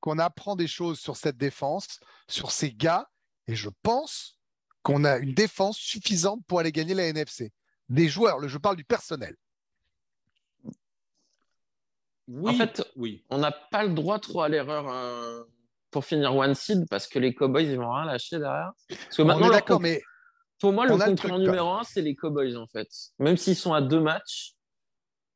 [0.00, 3.10] qu'on apprend des choses sur cette défense, sur ces gars,
[3.46, 4.38] et je pense
[4.82, 7.52] qu'on a une défense suffisante pour aller gagner la NFC.
[7.90, 9.36] Des joueurs, le- je parle du personnel.
[12.26, 13.22] Oui, En fait, oui.
[13.28, 15.44] on n'a pas le droit trop à l'erreur euh,
[15.90, 18.72] pour finir one seed parce que les Cowboys, ils vont rien lâcher derrière.
[18.88, 20.00] Parce que On maintenant, d'accord, mais
[20.60, 22.88] pour moi, le concurrent numéro un, c'est les Cowboys, en fait.
[23.18, 24.52] Même s'ils sont à deux matchs,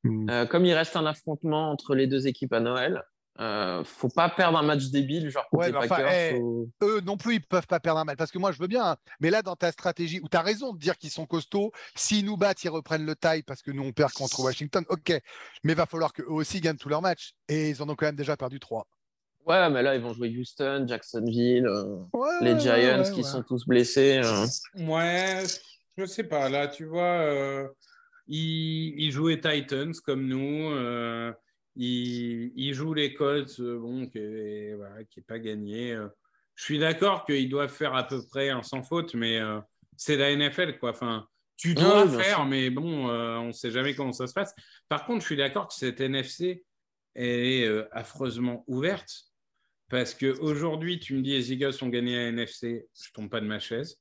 [0.07, 0.29] Hmm.
[0.29, 3.03] euh, comme il reste un affrontement entre les deux équipes à Noël,
[3.41, 5.97] euh, faut pas perdre un match débile, genre Ouais, enfin,
[6.37, 8.19] faut- eux non plus, ils peuvent pas perdre un match.
[8.19, 8.85] Parce que moi, je veux bien.
[8.85, 8.97] hein.
[9.21, 12.27] Mais là, dans ta stratégie, où tu as raison de dire qu'ils sont costauds, s'ils
[12.27, 14.85] nous battent, ils reprennent le taille parce que nous, on perd contre Washington.
[14.91, 15.09] OK.
[15.63, 17.33] Mais il va falloir qu'eux aussi gagnent tous leurs matchs.
[17.49, 18.87] Et ils en ont quand même déjà perdu trois.
[19.47, 23.23] Ouais, mais là, ils vont jouer Houston, Jacksonville, euh, Ouais, les Giants ouais, qui ouais.
[23.23, 24.21] sont tous blessés.
[24.25, 24.47] euh.
[24.87, 25.43] Ouais,
[25.99, 26.49] je sais pas.
[26.49, 27.69] Là, tu vois, euh,
[28.27, 30.71] ils, ils jouent les Titans comme nous.
[30.73, 31.33] euh,
[31.77, 35.93] ils, ils jouent les Colts, euh, bon, qui est, voilà, qui est pas gagné.
[35.93, 36.09] euh.
[36.55, 39.59] Je suis d'accord qu'ils doivent faire à peu près un sans faute, mais euh,
[39.97, 40.91] c'est la NFL, quoi.
[40.91, 41.27] Enfin,
[41.57, 42.45] tu dois faire, sûr.
[42.47, 44.55] mais bon, euh, on sait jamais comment ça se passe.
[44.89, 46.65] Par contre, je suis d'accord que cette NFC
[47.17, 49.27] elle est euh, affreusement ouverte.
[49.89, 53.47] Parce qu'aujourd'hui, tu me dis les Eagles ont gagné la NFC, je tombe pas de
[53.47, 54.01] ma chaise.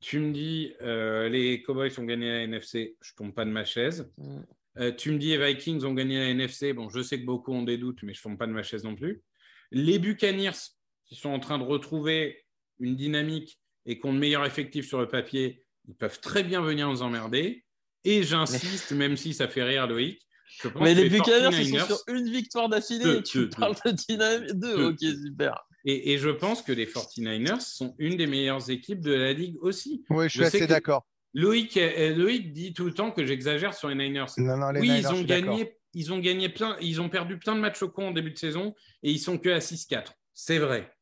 [0.00, 3.64] Tu me dis euh, les Cowboys ont gagné la NFC, je tombe pas de ma
[3.64, 4.10] chaise.
[4.18, 4.40] Mm.
[4.78, 7.52] Euh, tu me dis les Vikings ont gagné la NFC, bon, je sais que beaucoup
[7.52, 9.22] ont des doutes, mais je tombe pas de ma chaise non plus.
[9.70, 10.58] Les Buccaneers,
[11.04, 12.44] qui sont en train de retrouver
[12.78, 16.62] une dynamique et qui ont le meilleur effectif sur le papier, ils peuvent très bien
[16.62, 17.64] venir nous emmerder.
[18.04, 20.20] Et j'insiste, même si ça fait rire Loïc,
[20.62, 23.38] je pense Mais que les Buccaneers, ils 49ers sont sur une victoire d'affilée et tu
[23.38, 24.52] deux, parles de dynamique.
[24.54, 24.84] Deux, Deux.
[24.86, 25.66] ok, super.
[25.84, 29.56] Et, et je pense que les 49ers sont une des meilleures équipes de la ligue
[29.60, 30.04] aussi.
[30.10, 31.04] Oui, je suis Je assez d'accord.
[31.34, 34.26] Loïc, euh, Loïc dit tout le temps que j'exagère sur les Niners.
[34.36, 37.38] Non, non, les oui, Niners, ils ont gagné, ils ont gagné plein, ils ont perdu
[37.38, 40.12] plein de matchs au con en début de saison et ils sont que à 6-4.
[40.34, 40.92] C'est vrai.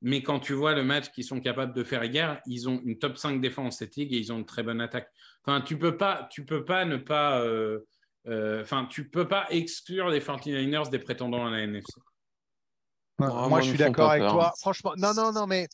[0.00, 2.98] Mais quand tu vois le match qu'ils sont capables de faire hier, ils ont une
[2.98, 5.10] top 5 défense cette ligue et ils ont une très bonne attaque.
[5.44, 7.80] Enfin, tu peux pas, tu peux pas ne pas, euh,
[8.62, 11.92] enfin, tu peux pas exclure les 49ers des prétendants à la NFC.
[13.18, 14.32] Ouais, Oh, moi, je suis d'accord avec peur.
[14.32, 14.52] toi.
[14.60, 15.66] Franchement, non, non, non, mais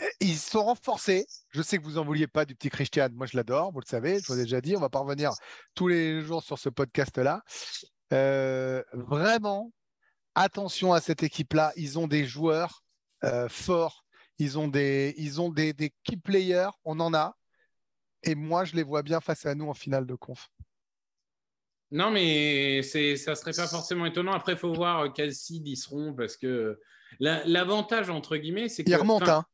[0.00, 1.26] euh, ils sont renforcés.
[1.50, 3.08] Je sais que vous en vouliez pas du petit Christian.
[3.12, 4.74] Moi, je l'adore, vous le savez, je vous l'ai déjà dit.
[4.74, 5.32] On va pas revenir
[5.74, 7.42] tous les jours sur ce podcast-là.
[8.14, 9.70] Euh, vraiment,
[10.34, 11.74] attention à cette équipe-là.
[11.76, 12.82] Ils ont des joueurs
[13.24, 14.06] euh, forts.
[14.38, 16.70] Ils ont des, ils ont des, des key players.
[16.86, 17.36] On en a.
[18.22, 20.48] Et moi, je les vois bien face à nous en finale de conf.
[21.90, 24.32] Non, mais c'est, ça serait pas forcément étonnant.
[24.32, 26.78] Après, il faut voir euh, quel seed ils seront parce que
[27.18, 28.90] la- l'avantage, entre guillemets, c'est que.
[28.90, 29.44] Ils remontent, hein.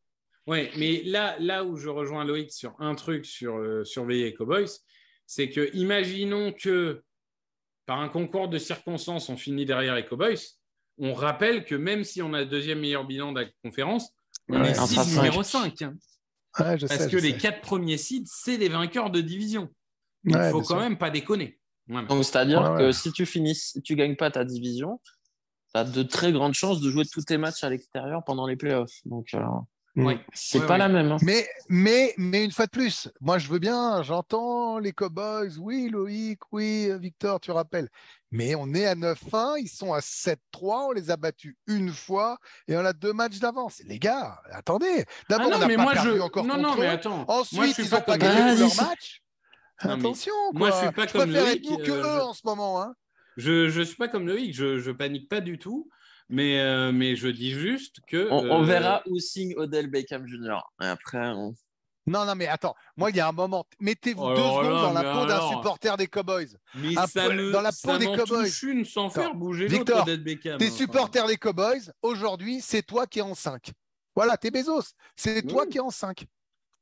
[0.47, 4.35] Ouais, mais là, là où je rejoins Loïc sur un truc sur euh, surveiller les
[4.35, 4.69] Cowboys,
[5.27, 7.03] c'est que imaginons que
[7.87, 10.39] par un concours de circonstances, on finit derrière les Cowboys.
[10.99, 14.11] On rappelle que même si on a le deuxième meilleur bilan de la conférence,
[14.49, 15.79] on Ouais, est un seed top numéro cinq.
[15.79, 15.91] 5.
[16.61, 17.39] Ouais, je Parce sais, que je les sais.
[17.39, 19.71] quatre premiers seeds, c'est les vainqueurs de division.
[20.25, 20.81] Il Ouais, faut quand sûr.
[20.81, 21.59] même pas déconner.
[21.89, 22.93] Donc, c'est-à-dire Ouais, que ouais.
[22.93, 25.01] si tu finis, si tu gagnes pas ta division,
[25.73, 28.57] tu as de très grandes chances de jouer tous tes matchs à l'extérieur pendant les
[28.57, 29.01] playoffs.
[29.05, 29.41] Donc, euh,
[29.97, 30.19] Ouais.
[30.33, 30.79] c'est Ouais, pas ouais.
[30.81, 31.13] la même.
[31.13, 31.19] hein.
[31.23, 35.89] Mais, mais, mais une fois de plus, moi je veux bien, j'entends les Cowboys, oui
[35.89, 37.89] Loïc, oui Victor, tu rappelles.
[38.33, 42.39] Mais on est à 9-1, ils sont à 7-3, on les a battus une fois
[42.67, 43.83] et on a deux matchs d'avance.
[43.87, 46.21] Les gars, attendez, Ah d'abord non, on n'a pas moi, perdu je...
[46.23, 47.17] encore non, contre non, mais attends.
[47.19, 48.55] moi, je Ensuite, suis ils pas n'ont pas comme gagné Loïc.
[48.57, 48.89] tous leurs Vas-y.
[48.89, 49.23] matchs.
[49.85, 50.81] Non, Attention, moi, quoi.
[50.81, 52.81] je suis pas je comme Loïc, que euh, eux je- en ce moment.
[52.83, 52.95] Hein.
[53.37, 55.89] Je je suis pas comme Loïc, je, je panique pas du tout,
[56.29, 58.29] mais, euh, mais je dis juste que.
[58.31, 60.61] On, on euh, verra où signe Odell Beckham Jr.
[60.83, 61.55] Et après, on-
[62.07, 64.65] Non, non, mais attends, moi, il y a un moment, mettez-vous Oh deux là secondes
[64.73, 66.55] là, dans la peau d'un supporter des Cowboys.
[66.77, 68.45] Mais Un ça peu me, dans la ça peau des Cowboys.
[68.47, 69.21] touche une sans Attends.
[69.23, 70.59] faire bouger Victor, Beckham.
[70.59, 73.73] T'es Enfin, supporter des Cowboys, aujourd'hui, c'est toi qui es en 5.
[74.15, 76.21] Voilà, t'es Bezos, c'est toi qui es en 5.
[76.21, 76.27] Mais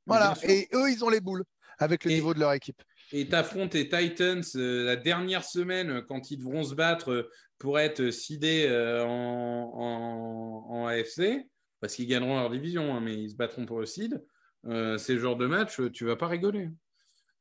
[0.07, 1.45] Voilà, et eux, ils ont les boules
[1.79, 2.83] avec le Et- niveau de leur équipe.
[3.13, 7.31] Et t'affrontes les Titans euh, la dernière semaine euh, quand ils devront se battre euh,
[7.59, 11.47] pour être sidés euh, en, en, en AFC,
[11.81, 14.25] parce qu'ils gagneront leur division, hein, mais ils se battront pour le seed.
[14.67, 16.71] Euh, ces genres de matchs, euh, tu vas pas rigoler.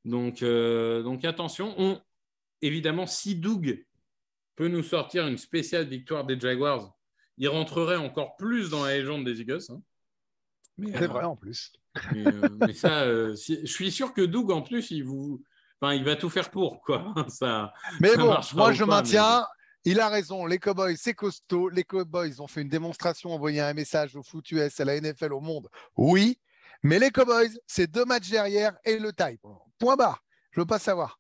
[0.04, 1.76] Donc, donc attention.
[1.78, 2.02] On,
[2.64, 3.86] évidemment, si Doug
[4.56, 6.96] peut nous sortir une spéciale victoire des Jaguars,
[7.38, 9.62] il rentrerait encore plus dans la légende des Eagles.
[9.70, 9.82] hein.
[10.78, 11.72] Mais, C'est vrai en plus.
[12.14, 15.44] mais, euh, mais ça, euh, si- je suis sûr que Doug, en plus, il vous,
[15.82, 17.14] enfin, il va tout faire pour, quoi.
[17.28, 19.46] Ça, Mais ça bon, moi je pas, maintiens.
[19.84, 21.70] Il a raison, les Cowboys, c'est costaud.
[21.70, 25.34] Les Cowboys ont fait une démonstration, envoyé un message au foot US, à la NFL,
[25.34, 25.68] au monde.
[25.98, 26.38] Oui,
[26.84, 29.42] mais les Cowboys, c'est deux matchs derrière et le type.
[29.80, 30.24] Point barre.
[30.52, 31.20] Je veux pas savoir.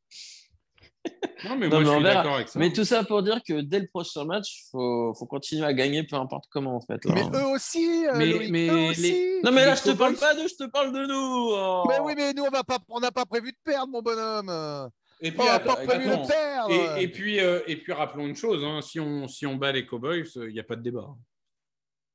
[1.43, 2.59] Non, mais Non, moi, mais je suis d'accord avec ça.
[2.59, 5.73] Mais tout ça pour dire que dès le prochain match, il faut, faut continuer à
[5.73, 7.03] gagner, peu importe comment, en fait.
[7.05, 7.15] là.
[7.15, 9.39] Mais eux aussi, euh, Mais- Loïc, mais eux les- aussi.
[9.43, 11.49] Non, mais là, les je te parle pas d'eux, je te parle de nous.
[11.55, 11.83] oh.
[11.89, 14.89] Mais oui, mais nous, on va pas, on n'a pas prévu de perdre, mon bonhomme.
[15.23, 16.21] Et On puis, n'a attends, pas prévu attends.
[16.23, 16.97] de perdre.
[16.97, 19.71] Et, et puis, euh, et puis, rappelons une chose hein, si, on, si on bat
[19.71, 21.07] les Cowboys, il n'y a pas de débat.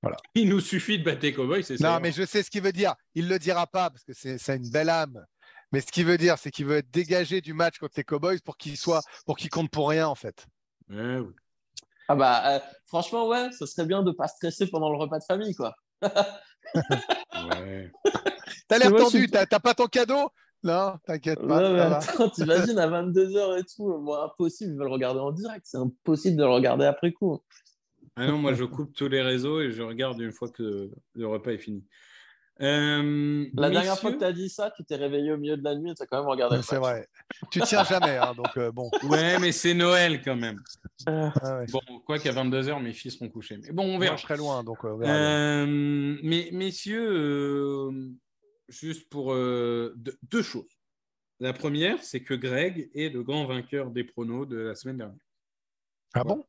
[0.03, 0.17] Voilà.
[0.37, 1.95] Il nous suffit de battre les Cowboys, c'est ça.
[1.95, 2.95] Non, mais je sais ce qu'il veut dire.
[3.15, 5.25] Il le dira pas parce que c'est ça a une belle âme.
[5.73, 8.41] Mais ce qu'il veut dire, c'est qu'il veut être dégagé du match contre les Cowboys
[8.45, 10.47] pour qu'il soit, pour qu'il compte pour rien en fait.
[10.89, 11.33] Ouais, oui.
[12.09, 15.25] Ah bah, euh, franchement, ouais, ce serait bien de pas stresser pendant le repas de
[15.25, 15.75] famille, quoi.
[16.75, 17.93] Ouais.
[18.69, 19.19] T'as l'air tendu.
[19.19, 20.31] suis- T'as t'as pas ton cadeau?
[20.63, 21.73] Non, t'inquiète pas.
[21.73, 25.65] Ouais, attends, t'imagines à 22h et tout, moi, impossible, ils veulent le regarder en direct,
[25.69, 27.41] c'est impossible de le regarder après coup.
[28.17, 31.27] Ah non, moi, je coupe tous les réseaux et je regarde une fois que le
[31.27, 31.85] repas est fini.
[32.63, 35.65] Euh, La dernière fois que tu as dit ça, tu t'es réveillé au milieu de
[35.65, 37.07] la nuit et tu as quand même regardé le C'est vrai.
[37.51, 38.91] Tu tiens jamais, hein, donc euh, bon.
[39.05, 40.63] Ouais, mais c'est Noël quand même.
[41.09, 41.67] Euh, Ah ouais.
[41.71, 43.59] Bon, quoi qu'à 22h, mes filles seront couchés.
[43.59, 44.17] Mais bon, on Moi, verra.
[44.17, 45.67] je serai loin, donc on verra bien.
[45.67, 47.91] Euh, mais messieurs, euh,
[48.69, 50.65] juste pour euh, deux, deux choses.
[51.41, 55.19] La première, c'est que Greg est le grand vainqueur des pronos de la semaine dernière.
[56.15, 56.43] Ah bon?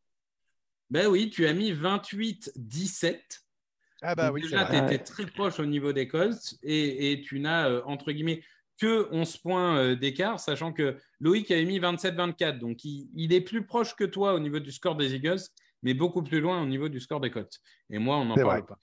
[0.89, 3.41] Ben oui, tu as mis 28-17.
[4.01, 7.39] Ah bah oui, déjà, tu étais très proche au niveau des Colts et, et tu
[7.39, 8.43] n'as, euh, entre guillemets,
[8.79, 12.59] que 11 points euh, d'écart, sachant que Loïc avait mis 27-24.
[12.59, 15.41] Donc, il, il est plus proche que toi au niveau du score des Eagles,
[15.81, 17.59] mais beaucoup plus loin au niveau du score des Colts.
[17.89, 18.77] Et moi, on n'en parle pas.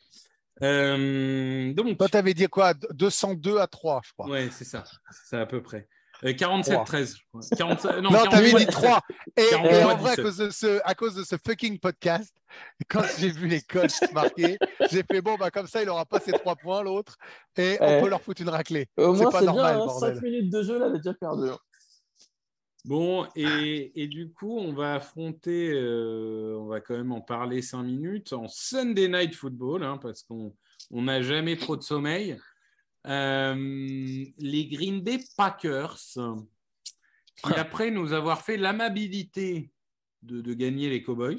[0.63, 2.75] Euh, donc, Toi, t'avais dit quoi?
[2.75, 4.29] 202 à 3, je crois.
[4.29, 4.85] ouais, c'est ça.
[5.11, 5.89] C'est à peu près.
[6.25, 7.17] Euh, 47-13.
[7.17, 7.41] je crois.
[7.57, 9.01] 47 non, Non, t'avais 48, dit 3.
[9.37, 10.25] Et, et 48, en vrai, à 17.
[10.25, 12.35] cause, de ce, à cause de ce fucking podcast,
[12.89, 14.57] quand j'ai vu les codes marqués,
[14.91, 17.17] j'ai fait bon, bah, comme ça, il aura pas ses 3 points, l'autre,
[17.57, 18.03] et on Ouais.
[18.03, 18.87] peut leur foutre une raclée.
[18.97, 20.15] Au C'est moins, pas c'est normal, bien, hein, bordel.
[20.15, 21.49] 5 minutes de jeu, là, elle est déjà perdue.
[21.51, 21.59] hein.
[22.87, 27.63] Bon, et, et du coup, on va affronter, euh, on va quand même en parler
[27.63, 30.55] cinq minutes, en Sunday Night Football, hein, parce qu'on
[30.91, 32.39] on n'a jamais trop de sommeil.
[33.07, 35.99] Euh, les Green Bay Packers,
[37.37, 39.71] qui après nous avoir fait l'amabilité
[40.23, 41.37] de, de gagner les Cowboys,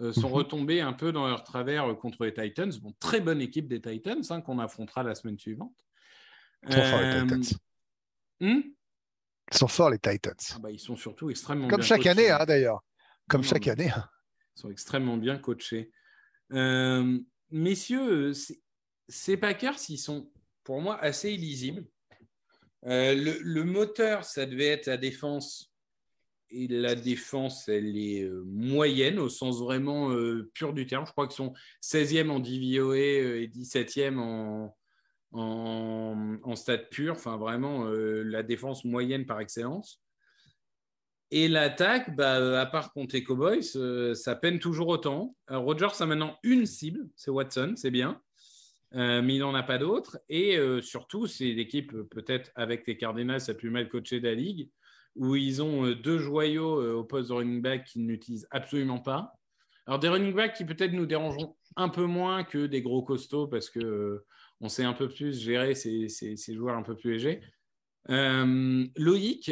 [0.00, 0.34] euh, sont Mhm.
[0.34, 2.70] retombés un peu dans leur travers euh, contre les Titans.
[2.82, 5.74] Bon, très bonne équipe des Titans hein, qu'on affrontera la semaine suivante.
[6.66, 7.58] Ils sont forts, les Euh, Titans.
[8.40, 8.60] hmm?
[9.52, 10.34] Ils sont forts, les Titans.
[10.54, 12.08] Ah bah, ils sont surtout extrêmement Comme bien chaque coachés.
[12.10, 12.82] année, hein, d'ailleurs.
[13.28, 13.90] Comme Non, chaque année.
[13.90, 14.08] hein.
[14.56, 15.92] Ils sont extrêmement bien coachés.
[16.52, 17.18] Euh,
[17.50, 18.32] messieurs, euh,
[19.08, 20.30] ces Packers, ils sont
[20.64, 21.84] pour moi assez illisibles.
[22.86, 25.70] Euh, le, moteur, ça devait être la défense.
[26.50, 31.06] Et la défense, elle est euh, moyenne au sens vraiment euh, pur du terme.
[31.06, 34.76] Je crois qu'ils sont 16e en DVOA et 17e en,
[35.32, 37.14] en, en stade pur.
[37.14, 40.00] Enfin, vraiment, la défense moyenne par excellence.
[41.30, 45.34] Et l'attaque, bah, à part les Cowboys, ça peine toujours autant.
[45.48, 48.22] Rodgers a maintenant une cible, c'est Watson, c'est bien.
[48.94, 50.18] Euh, mais il n'en a pas d'autres.
[50.28, 54.28] Et euh, surtout, c'est l'équipe, euh, peut-être avec les Cardinals, la plus mal coachée de
[54.28, 54.70] la ligue,
[55.16, 59.32] où ils ont euh, deux joyaux au poste de running back qu'ils n'utilisent absolument pas.
[59.86, 63.48] Alors, des running backs qui peut-être nous dérangeront un peu moins que des gros costauds
[63.48, 64.24] parce que
[64.60, 67.40] on sait un peu plus gérer ces, ces- ces joueurs un peu plus légers.
[68.08, 69.50] Loïc,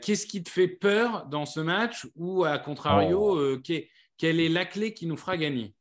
[0.00, 3.58] qu'est-ce qui te fait peur dans ce match ou à contrario, Oh.
[4.16, 5.74] quelle est la clé qui nous fera gagner?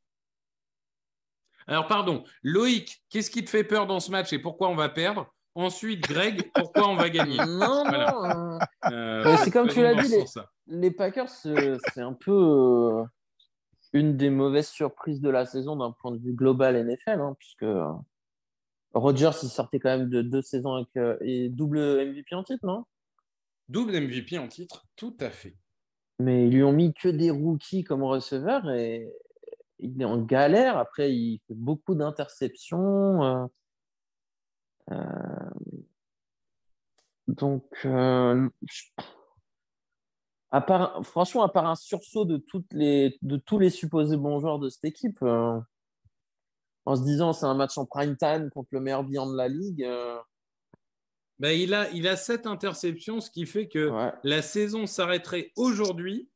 [1.68, 4.90] Alors, pardon, Loïc, qu'est-ce qui te fait peur dans ce match et pourquoi on va
[4.90, 5.34] perdre?
[5.54, 7.40] Ensuite, Greg, pourquoi on va gagner?
[7.46, 8.12] Non, Voilà.
[8.12, 8.62] non.
[8.92, 10.26] euh, Ouais, c'est comme tu l'as dit,
[10.68, 13.04] les- Packers, c'est un peu euh,
[13.94, 17.64] une des mauvaises surprises de la saison d'un point de vue global NFL, hein, puisque
[17.64, 17.92] euh,
[18.94, 22.66] Rodgers, il sortait quand même de deux saisons avec euh, et double MVP en titre,
[22.66, 22.86] non?
[23.70, 25.56] Double MVP en titre, tout à fait.
[26.20, 29.14] Mais ils lui ont mis que des rookies comme receveur et
[29.80, 30.78] il est en galère.
[30.78, 33.24] Après, il fait beaucoup d'interceptions.
[33.24, 33.46] euh,
[34.92, 35.50] euh,
[37.28, 38.84] donc, euh, je-
[40.52, 44.40] à part, franchement, à part un sursaut de, toutes les, de tous les supposés bons
[44.40, 48.80] joueurs de cette équipe, en se disant c'est un match en prime time contre le
[48.80, 49.86] meilleur bilan de la ligue,
[51.40, 54.14] Ben, il, a, il a sept interceptions, ce qui fait que ouais.
[54.24, 56.30] la saison s'arrêterait aujourd'hui.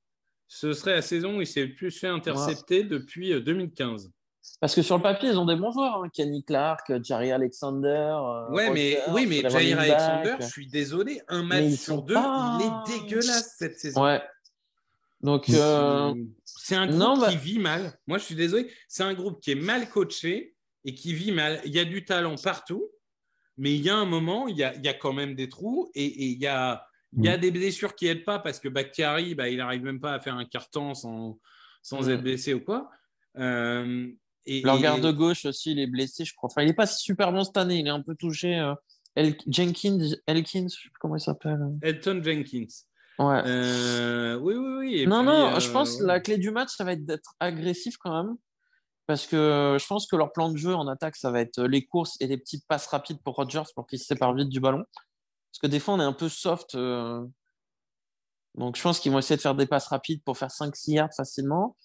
[0.54, 4.12] Ce serait la saison où il s'est le plus fait intercepter depuis euh, 2015.
[4.60, 6.04] Parce que sur le papier, ils ont des bons joueurs.
[6.04, 6.10] hein.
[6.14, 7.88] Kenny Clark, Jerry Alexander.
[7.88, 9.56] euh, mais, oui, mais backs.
[9.56, 14.04] Alexander, je suis désolé, un match sur deux, pas- il est dégueulasse cette saison.
[14.04, 14.22] Ouais.
[15.22, 17.98] Donc, euh, C'est un groupe non, bah- qui vit mal.
[18.06, 21.62] Moi, je suis désolé, c'est un groupe qui est mal coaché et qui vit mal.
[21.64, 22.90] Il y a du talent partout,
[23.56, 25.48] mais il y a un moment, il y a, il y a quand même des
[25.48, 26.86] trous et, et il, y a,
[27.18, 27.32] il y Mm.
[27.34, 30.20] a des blessures qui n'aident pas parce que Bakhtiari, bah, il n'arrive même pas à
[30.20, 31.40] faire un carton sans,
[31.82, 32.10] sans Mm.
[32.12, 32.90] être blessé ou quoi.
[33.38, 34.08] Euh,
[34.46, 36.50] et, leur et- garde gauche aussi, il est blessé, je crois.
[36.52, 37.80] Enfin, il n'est pas super bon cette année.
[37.80, 38.58] Il est un peu touché.
[38.60, 38.74] euh,
[39.16, 40.68] El- Jenkins, Elkins,
[41.00, 41.60] comment il s'appelle.
[41.82, 42.66] Elton Jenkins.
[43.20, 43.42] Ouais.
[43.46, 45.06] Euh, oui, oui, oui.
[45.08, 47.36] Non, puis, non, euh, je pense que la clé du match, ça va être d'être
[47.42, 48.36] agressif quand même.
[49.08, 51.86] Parce que je pense que leur plan de jeu en attaque, ça va être les
[51.86, 54.86] courses et les petites passes rapides pour Rodgers pour qu'il se sépare vite du ballon.
[55.52, 56.76] Parce que des fois, on est un peu soft.
[56.76, 57.26] euh,
[58.56, 61.14] Donc, je pense qu'ils vont essayer de faire des passes rapides pour faire 5-6 yards
[61.16, 61.76] facilement.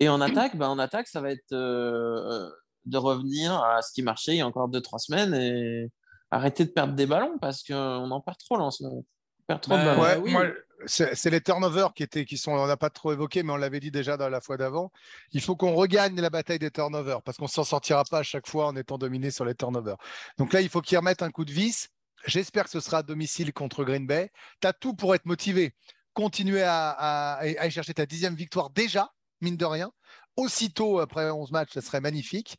[0.00, 2.48] Et en attaque, ben, en attaque, ça va être euh,
[2.84, 5.90] de revenir à ce qui marchait il y a encore 2-3 semaines et
[6.30, 8.98] arrêter de perdre des ballons parce qu'on en perd trop là en ce moment.
[8.98, 10.02] On perd trop de Bah, ballons.
[10.02, 10.32] Ouais, oui.
[10.32, 10.44] moi,
[10.84, 13.56] c'est c'est les turnovers qui étaient, qui sont, on n'a pas trop évoqué, mais on
[13.56, 14.92] l'avait dit déjà dans la fois d'avant.
[15.32, 18.46] Il faut qu'on regagne la bataille des turnovers parce qu'on s'en sortira pas à chaque
[18.46, 19.96] fois en étant dominé sur les turnovers.
[20.36, 21.88] Donc là, il faut qu'ils remettent un coup de vis.
[22.26, 24.30] J'espère que ce sera à domicile contre Green Bay.
[24.60, 25.74] Tu as tout pour être motivé.
[26.12, 29.10] Continuer à, aller chercher ta dixième victoire déjà,
[29.40, 29.92] mine de rien.
[30.36, 32.56] Aussitôt après 11 matchs, ça serait magnifique.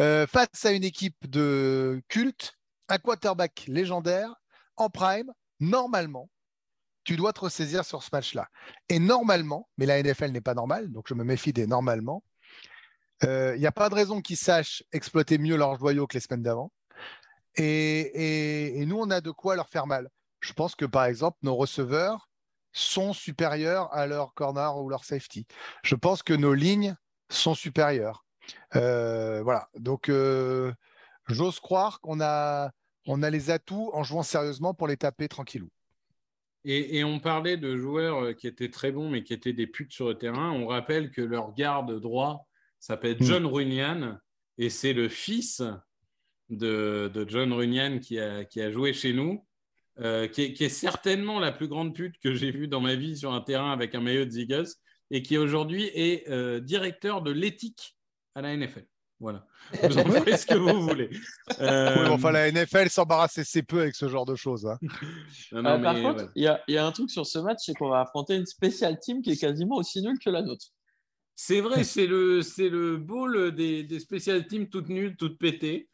[0.00, 2.54] Euh, face à une équipe de culte,
[2.88, 4.34] un quarterback légendaire,
[4.76, 6.28] en prime, normalement,
[7.04, 8.48] tu dois te ressaisir sur ce match-là.
[8.88, 12.24] Et normalement, mais la NFL n'est pas normale, donc je me méfie des normalement,
[13.22, 16.42] il n'y a pas de raison qu'ils sachent exploiter mieux leurs joyaux que les semaines
[16.42, 16.72] d'avant.
[17.56, 20.08] Et, et- et nous, on a de quoi leur faire mal.
[20.40, 22.28] Je pense que, par exemple, nos receveurs
[22.72, 25.46] sont supérieurs à leur corner ou leur safety.
[25.82, 26.96] Je pense que nos lignes
[27.30, 28.24] sont supérieures.
[28.76, 29.68] Euh, voilà.
[29.76, 30.72] Donc, euh,
[31.28, 32.70] j'ose croire qu'on a,
[33.06, 35.68] on a les atouts en jouant sérieusement pour les taper tranquillou.
[36.66, 39.66] Et, et on parlait de joueurs euh, qui étaient très bons, mais qui étaient des
[39.66, 40.50] putes sur le terrain.
[40.50, 42.48] On rappelle que leur garde droit
[42.80, 43.24] s'appelle Mm.
[43.24, 44.18] John Runyan,
[44.58, 45.62] et c'est le fils
[46.50, 49.44] de, de John Runyan qui a, qui a joué chez nous,
[50.00, 52.94] euh, qui, est, qui est certainement la plus grande pute que j'ai vue dans ma
[52.96, 54.66] vie sur un terrain avec un maillot de Ziggles,
[55.10, 57.96] et qui aujourd'hui est euh, directeur de l'éthique
[58.34, 58.86] à la NFL.
[59.20, 59.46] Voilà.
[59.82, 61.08] Vous en faites ce que vous voulez.
[61.60, 64.66] Euh, Oui, enfin, la NFL s'embarrasse assez peu avec ce genre de choses.
[64.66, 64.78] hein.
[65.52, 66.30] non, non, Euh, par contre, ouais.
[66.34, 68.34] il y, a, il y a un truc sur ce match, c'est qu'on va affronter
[68.34, 70.66] une spéciale team qui est quasiment aussi nulle que la nôtre.
[71.36, 75.88] C'est vrai, c'est le, c'est le bowl des, des special teams toutes nulles, toutes pétées.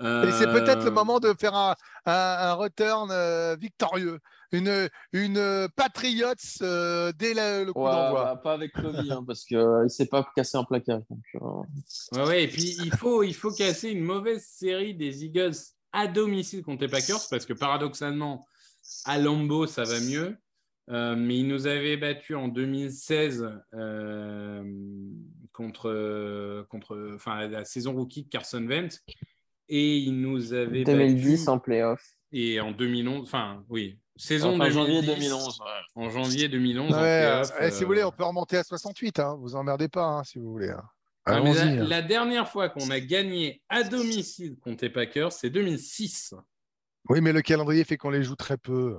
[0.00, 1.74] Et c'est peut-être le Euh, moment de faire un,
[2.06, 4.20] un- un return euh, victorieux,
[4.52, 8.24] une, une Patriots euh, dès le, le coup Ouais, d'envoi.
[8.24, 11.00] bah, pas avec Kobe, hein, parce qu'il ne s'est pas cassé un placard.
[11.10, 15.24] donc, euh, Ouais, ouais, et puis il faut, il faut casser une mauvaise série des
[15.24, 15.54] Eagles
[15.92, 18.46] à domicile contre les Packers parce que paradoxalement,
[19.04, 20.36] à Lambeau, ça va mieux.
[20.90, 24.62] Euh, mais ils nous avaient battus en 2016 euh,
[25.52, 29.00] contre, contre enfin, la saison rookie de Carson Wentz.
[29.68, 32.02] Et ils nous avaient 2010 battus en playoff.
[32.32, 35.60] et en 2011, enfin oui, saison Enfin, 2010, janvier 2011.
[35.60, 35.66] ouais.
[36.02, 36.92] En janvier 2011.
[36.92, 39.18] en Ouais, playoff, euh, Si euh, vous voulez, on peut remonter à 68.
[39.20, 39.36] Hein.
[39.40, 40.70] Vous emmerdez pas, hein, si vous voulez.
[40.70, 40.82] hein.
[41.26, 41.86] Ah, mais Allons-y, la, hein.
[41.88, 46.32] la dernière fois qu'on a gagné à domicile contre les Packers, c'est 2006.
[47.10, 48.96] Oui, mais le calendrier fait qu'on les joue très peu.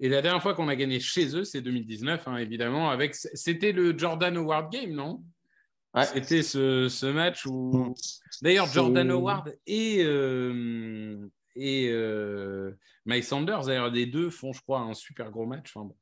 [0.00, 2.90] Et la dernière fois qu'on a gagné chez eux, c'est 2019, hein, évidemment.
[2.90, 5.22] Avec, c'était le Jordan Howard Game, non?
[5.94, 6.04] Ouais.
[6.06, 7.72] C'était ce, ce match où.
[7.90, 7.94] Mm.
[8.42, 11.16] D'ailleurs, Jordan Howard et, euh,
[11.54, 12.72] et euh,
[13.06, 15.72] Miles Sanders, d'ailleurs, les deux font, je crois, un super gros match.
[15.76, 15.96] Enfin, bon.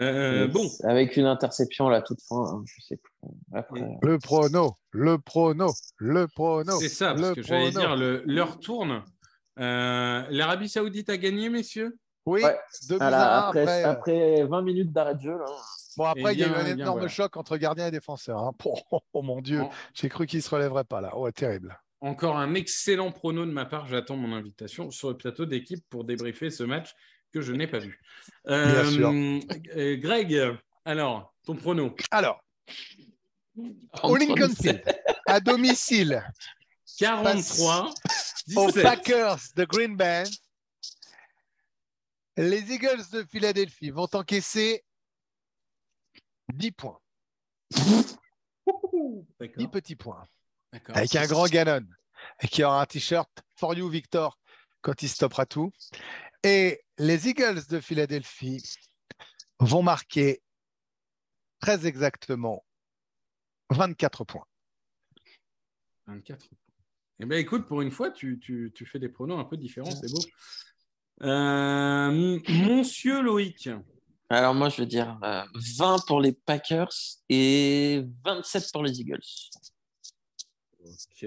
[0.00, 3.12] Euh, bon, Avec une interception à la toute fin, hein, je sais plus.
[3.52, 6.78] Après, Le prono, le prono, le prono.
[6.80, 9.02] c'est ça, parce que j'allais dire, le- l'heure tourne.
[9.58, 11.96] Euh, L'Arabie Saoudite a gagné, messieurs?
[12.26, 12.56] Oui, Ouais.
[13.00, 15.46] la- un après, après, euh, après 20 minutes d'arrêt de jeu, là.
[15.98, 17.08] Bon, après, Eh il y a eu un eh bien, énorme voilà.
[17.12, 18.38] choc entre gardien et défenseur.
[18.38, 18.52] hein.
[18.64, 19.62] Oh, oh, oh, mon Dieu,
[19.94, 21.10] j'ai cru qu'il ne se relèverait pas là.
[21.14, 21.76] Oh, terrible.
[22.00, 23.86] encore un excellent prono de ma part.
[23.88, 26.94] J'attends mon invitation sur le plateau d'équipe pour débriefer ce match
[27.32, 28.00] que je n'ai pas vu.
[28.46, 29.10] Bien sûr.
[29.12, 32.42] euh, Greg, alors, ton prono Alors,
[34.04, 34.82] au Lincoln Field,
[35.26, 36.22] à domicile,
[36.98, 37.90] 43,
[38.56, 38.82] aux 17.
[38.84, 40.22] Packers de Green Bay,
[42.36, 44.84] les Eagles de Philadelphie vont encaisser
[46.52, 46.98] 10 points,
[48.92, 50.24] Ouh, 10 D'accord, petits points,
[50.72, 51.86] avec un grand Gannon,
[52.42, 54.38] et qui aura un t-shirt For You Victor
[54.80, 55.72] quand il stoppera tout.
[56.42, 58.62] Et les Eagles de Philadelphie
[59.60, 60.42] vont marquer
[61.60, 62.64] très exactement
[63.70, 64.46] 24 points.
[66.06, 66.58] 24 points.
[67.20, 69.90] Eh bien, écoute, pour une fois, tu, tu- tu fais des pronos un peu différents,
[69.90, 70.20] c'est beau.
[71.26, 73.68] Euh, Monsieur Loïc,
[74.30, 75.42] Alors moi, je veux dire euh,
[75.78, 76.92] 20 pour les Packers
[77.28, 79.20] et 27 pour les Eagles.
[80.84, 81.26] Ok.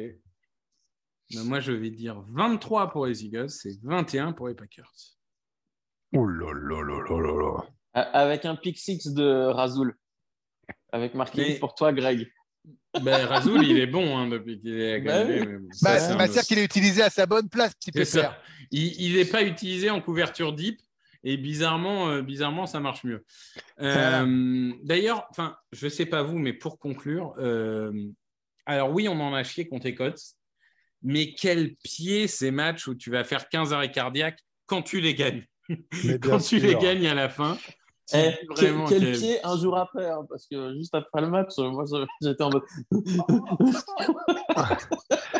[1.33, 4.91] Ben, moi, je vais dire 23 pour les Eagles et 21 pour les Packers.
[6.13, 9.97] Oh là là là là là Avec un pick six de Razoul.
[10.91, 12.29] Avec marqué Mais- pour toi, Greg.
[13.01, 15.45] Ben, Razoul, il est bon hein, depuis qu'il est Bah oui.
[15.45, 17.47] bon, Bah, ça, c'est c'est un pas autre- sûr qu'il est utilisé à sa bonne
[17.49, 18.39] place, petit pépère.
[18.71, 20.79] Il n'est pas utilisé en couverture deep
[21.23, 23.25] et bizarrement, euh, bizarrement ça marche mieux.
[23.81, 24.73] Euh.
[24.83, 27.91] D'ailleurs, enfin, je sais pas vous, mais pour conclure, euh,
[28.67, 30.13] alors oui, on en a chié contre les Cots,
[31.01, 35.15] mais quel pied ces matchs où tu vas faire 15 arrêts cardiaques quand tu les
[35.15, 35.45] gagnes?
[36.21, 37.57] Quand tu les gagnes à la fin?
[38.13, 41.29] Eh, quel, vraiment quel quel- pied un jour après, hein, parce que juste après le
[41.29, 41.85] match, euh, moi
[42.21, 42.63] j'étais en mode.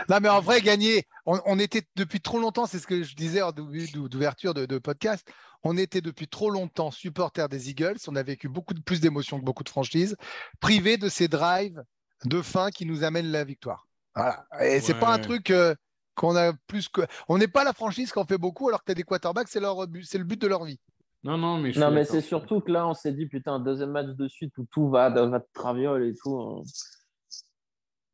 [0.10, 3.16] Non, mais en vrai, gagner, on, on était depuis trop longtemps, c'est ce que je
[3.16, 5.26] disais en d'ouverture de, de podcast,
[5.64, 9.40] on était depuis trop longtemps supporters des Eagles, on a vécu beaucoup de, plus d'émotions
[9.40, 10.18] que beaucoup de franchises,
[10.60, 11.82] privés de ces drives
[12.26, 13.88] de fin qui nous amènent la victoire.
[14.16, 14.46] Voilà.
[14.62, 15.00] Et c'est Ouais.
[15.00, 15.74] pas un truc euh,
[16.16, 17.02] qu'on a plus que.
[17.30, 19.48] On n'est pas la franchise qui en fait beaucoup, alors que tu as des quarterbacks,
[19.48, 20.80] c'est leur but- c'est le but de leur vie.
[21.24, 24.08] Non, non, mais Non, mais c'est surtout que là, on s'est dit, putain, deuxième match
[24.08, 26.36] de suite où tout va, va de traviole et tout.
[26.40, 26.64] hein.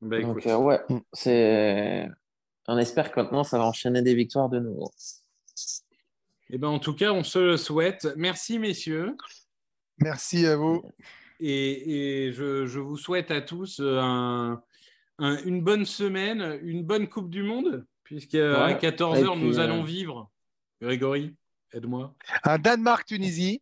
[0.01, 0.81] Bah, Donc, euh, ouais,
[1.13, 2.07] c'est.
[2.67, 4.91] On espère que maintenant, ça va enchaîner des victoires de nouveau.
[6.49, 8.07] Eh ben, en tout cas, on se le souhaite.
[8.17, 9.15] Merci, messieurs.
[9.99, 10.83] Merci à vous.
[11.39, 14.61] Et, et je, je vous souhaite à tous euh, un-
[15.19, 18.75] un- une bonne semaine, une bonne Coupe du Monde, puisqu'à Ouais.
[18.77, 20.29] 14h, Et puis, nous euh, allons vivre.
[20.81, 21.35] Grégory,
[21.73, 22.13] aide-moi.
[22.43, 23.61] Un Danemark-Tunisie.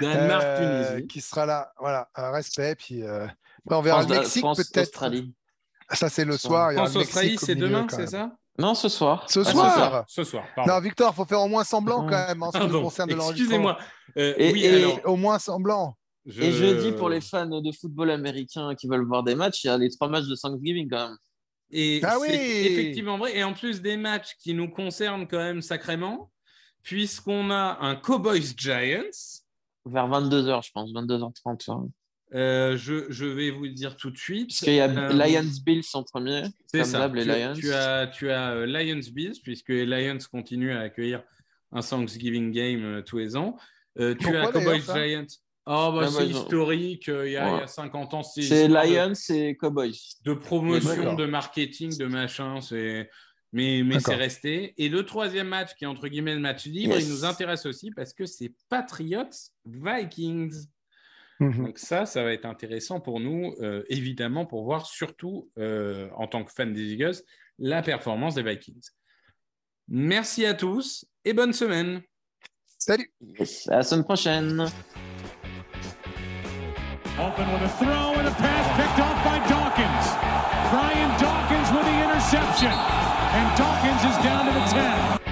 [0.00, 1.06] Danemark, euh, Tunisie.
[1.08, 1.72] qui sera là.
[1.78, 2.74] Voilà, un respect.
[2.76, 3.26] Puis euh,
[3.66, 4.42] on verra France, le Mexique
[4.72, 4.88] peut-être.
[4.88, 5.34] Australie.
[5.90, 6.72] Ça, c'est le soir.
[6.72, 8.32] il France-Australie, c'est demain, c'est ça?
[8.58, 9.28] Non, ce soir.
[9.28, 10.72] Ce Ah, soir Ce soir, pardon.
[10.72, 12.10] Non, Victor, faut faire au moins semblant Ah.
[12.10, 13.70] quand même en ce qui concerne de l'enregistrement.
[13.72, 13.78] Excusez-moi.
[14.16, 15.96] Euh, Et- oui, et- alors, Au moins semblant.
[16.24, 19.66] je- Et jeudi, pour les fans de football américain qui veulent voir des matchs, il
[19.66, 21.18] y a les trois matchs de Thanksgiving quand même.
[21.72, 23.36] Et Ah oui effectivement vrai.
[23.36, 26.30] Et en plus des matchs qui nous concernent quand même sacrément,
[26.84, 29.40] puisqu'on a un Cowboys Giants.
[29.86, 31.70] Vers 22h, je pense, 22h30.
[31.70, 31.88] hein.
[32.34, 34.48] Euh, je, je vais vous le dire tout de suite.
[34.48, 36.44] Parce qu'il y a Euh, Lions Bills en premier.
[36.66, 37.08] C'est ça.
[37.10, 37.52] tu, Lions.
[37.54, 41.22] tu as, tu as euh, Lions Bills, puisque les Lions continuent à accueillir
[41.72, 43.56] un Thanksgiving Game euh, tous les ans.
[44.00, 45.26] Euh, tu Pourquoi, as Cowboys Giants.
[45.66, 47.06] Oh, bah, Ah, c'est bah, historique.
[47.08, 47.58] Il y, a, Ouais.
[47.58, 49.94] il y a 50 ans, c'est de- Lions et Cowboys.
[50.24, 52.60] de promotion, de marketing, de machin.
[52.62, 53.08] C'est
[53.54, 54.74] mais, mais c'est resté.
[54.76, 57.04] Et le troisième match, qui est entre guillemets le match libre, Yes.
[57.06, 59.30] il nous intéresse aussi parce que c'est Patriots
[59.64, 60.66] Vikings.
[61.40, 61.66] Mhm.
[61.66, 66.26] Donc ça, ça va être intéressant pour nous, euh, évidemment, pour voir surtout, euh, en
[66.26, 67.16] tant que fan des Eagles,
[67.58, 68.88] la performance des Vikings.
[69.88, 72.02] Merci à tous et bonne semaine.
[72.78, 73.12] Salut.
[73.38, 73.68] Yes.
[73.68, 74.66] À la semaine prochaine.
[77.16, 80.06] Open with a throw and a pass picked off by Dawkins.
[80.72, 81.43] Brian Dawkins
[81.74, 82.70] with the interception.
[82.70, 85.23] And Dawkins is down to the 10.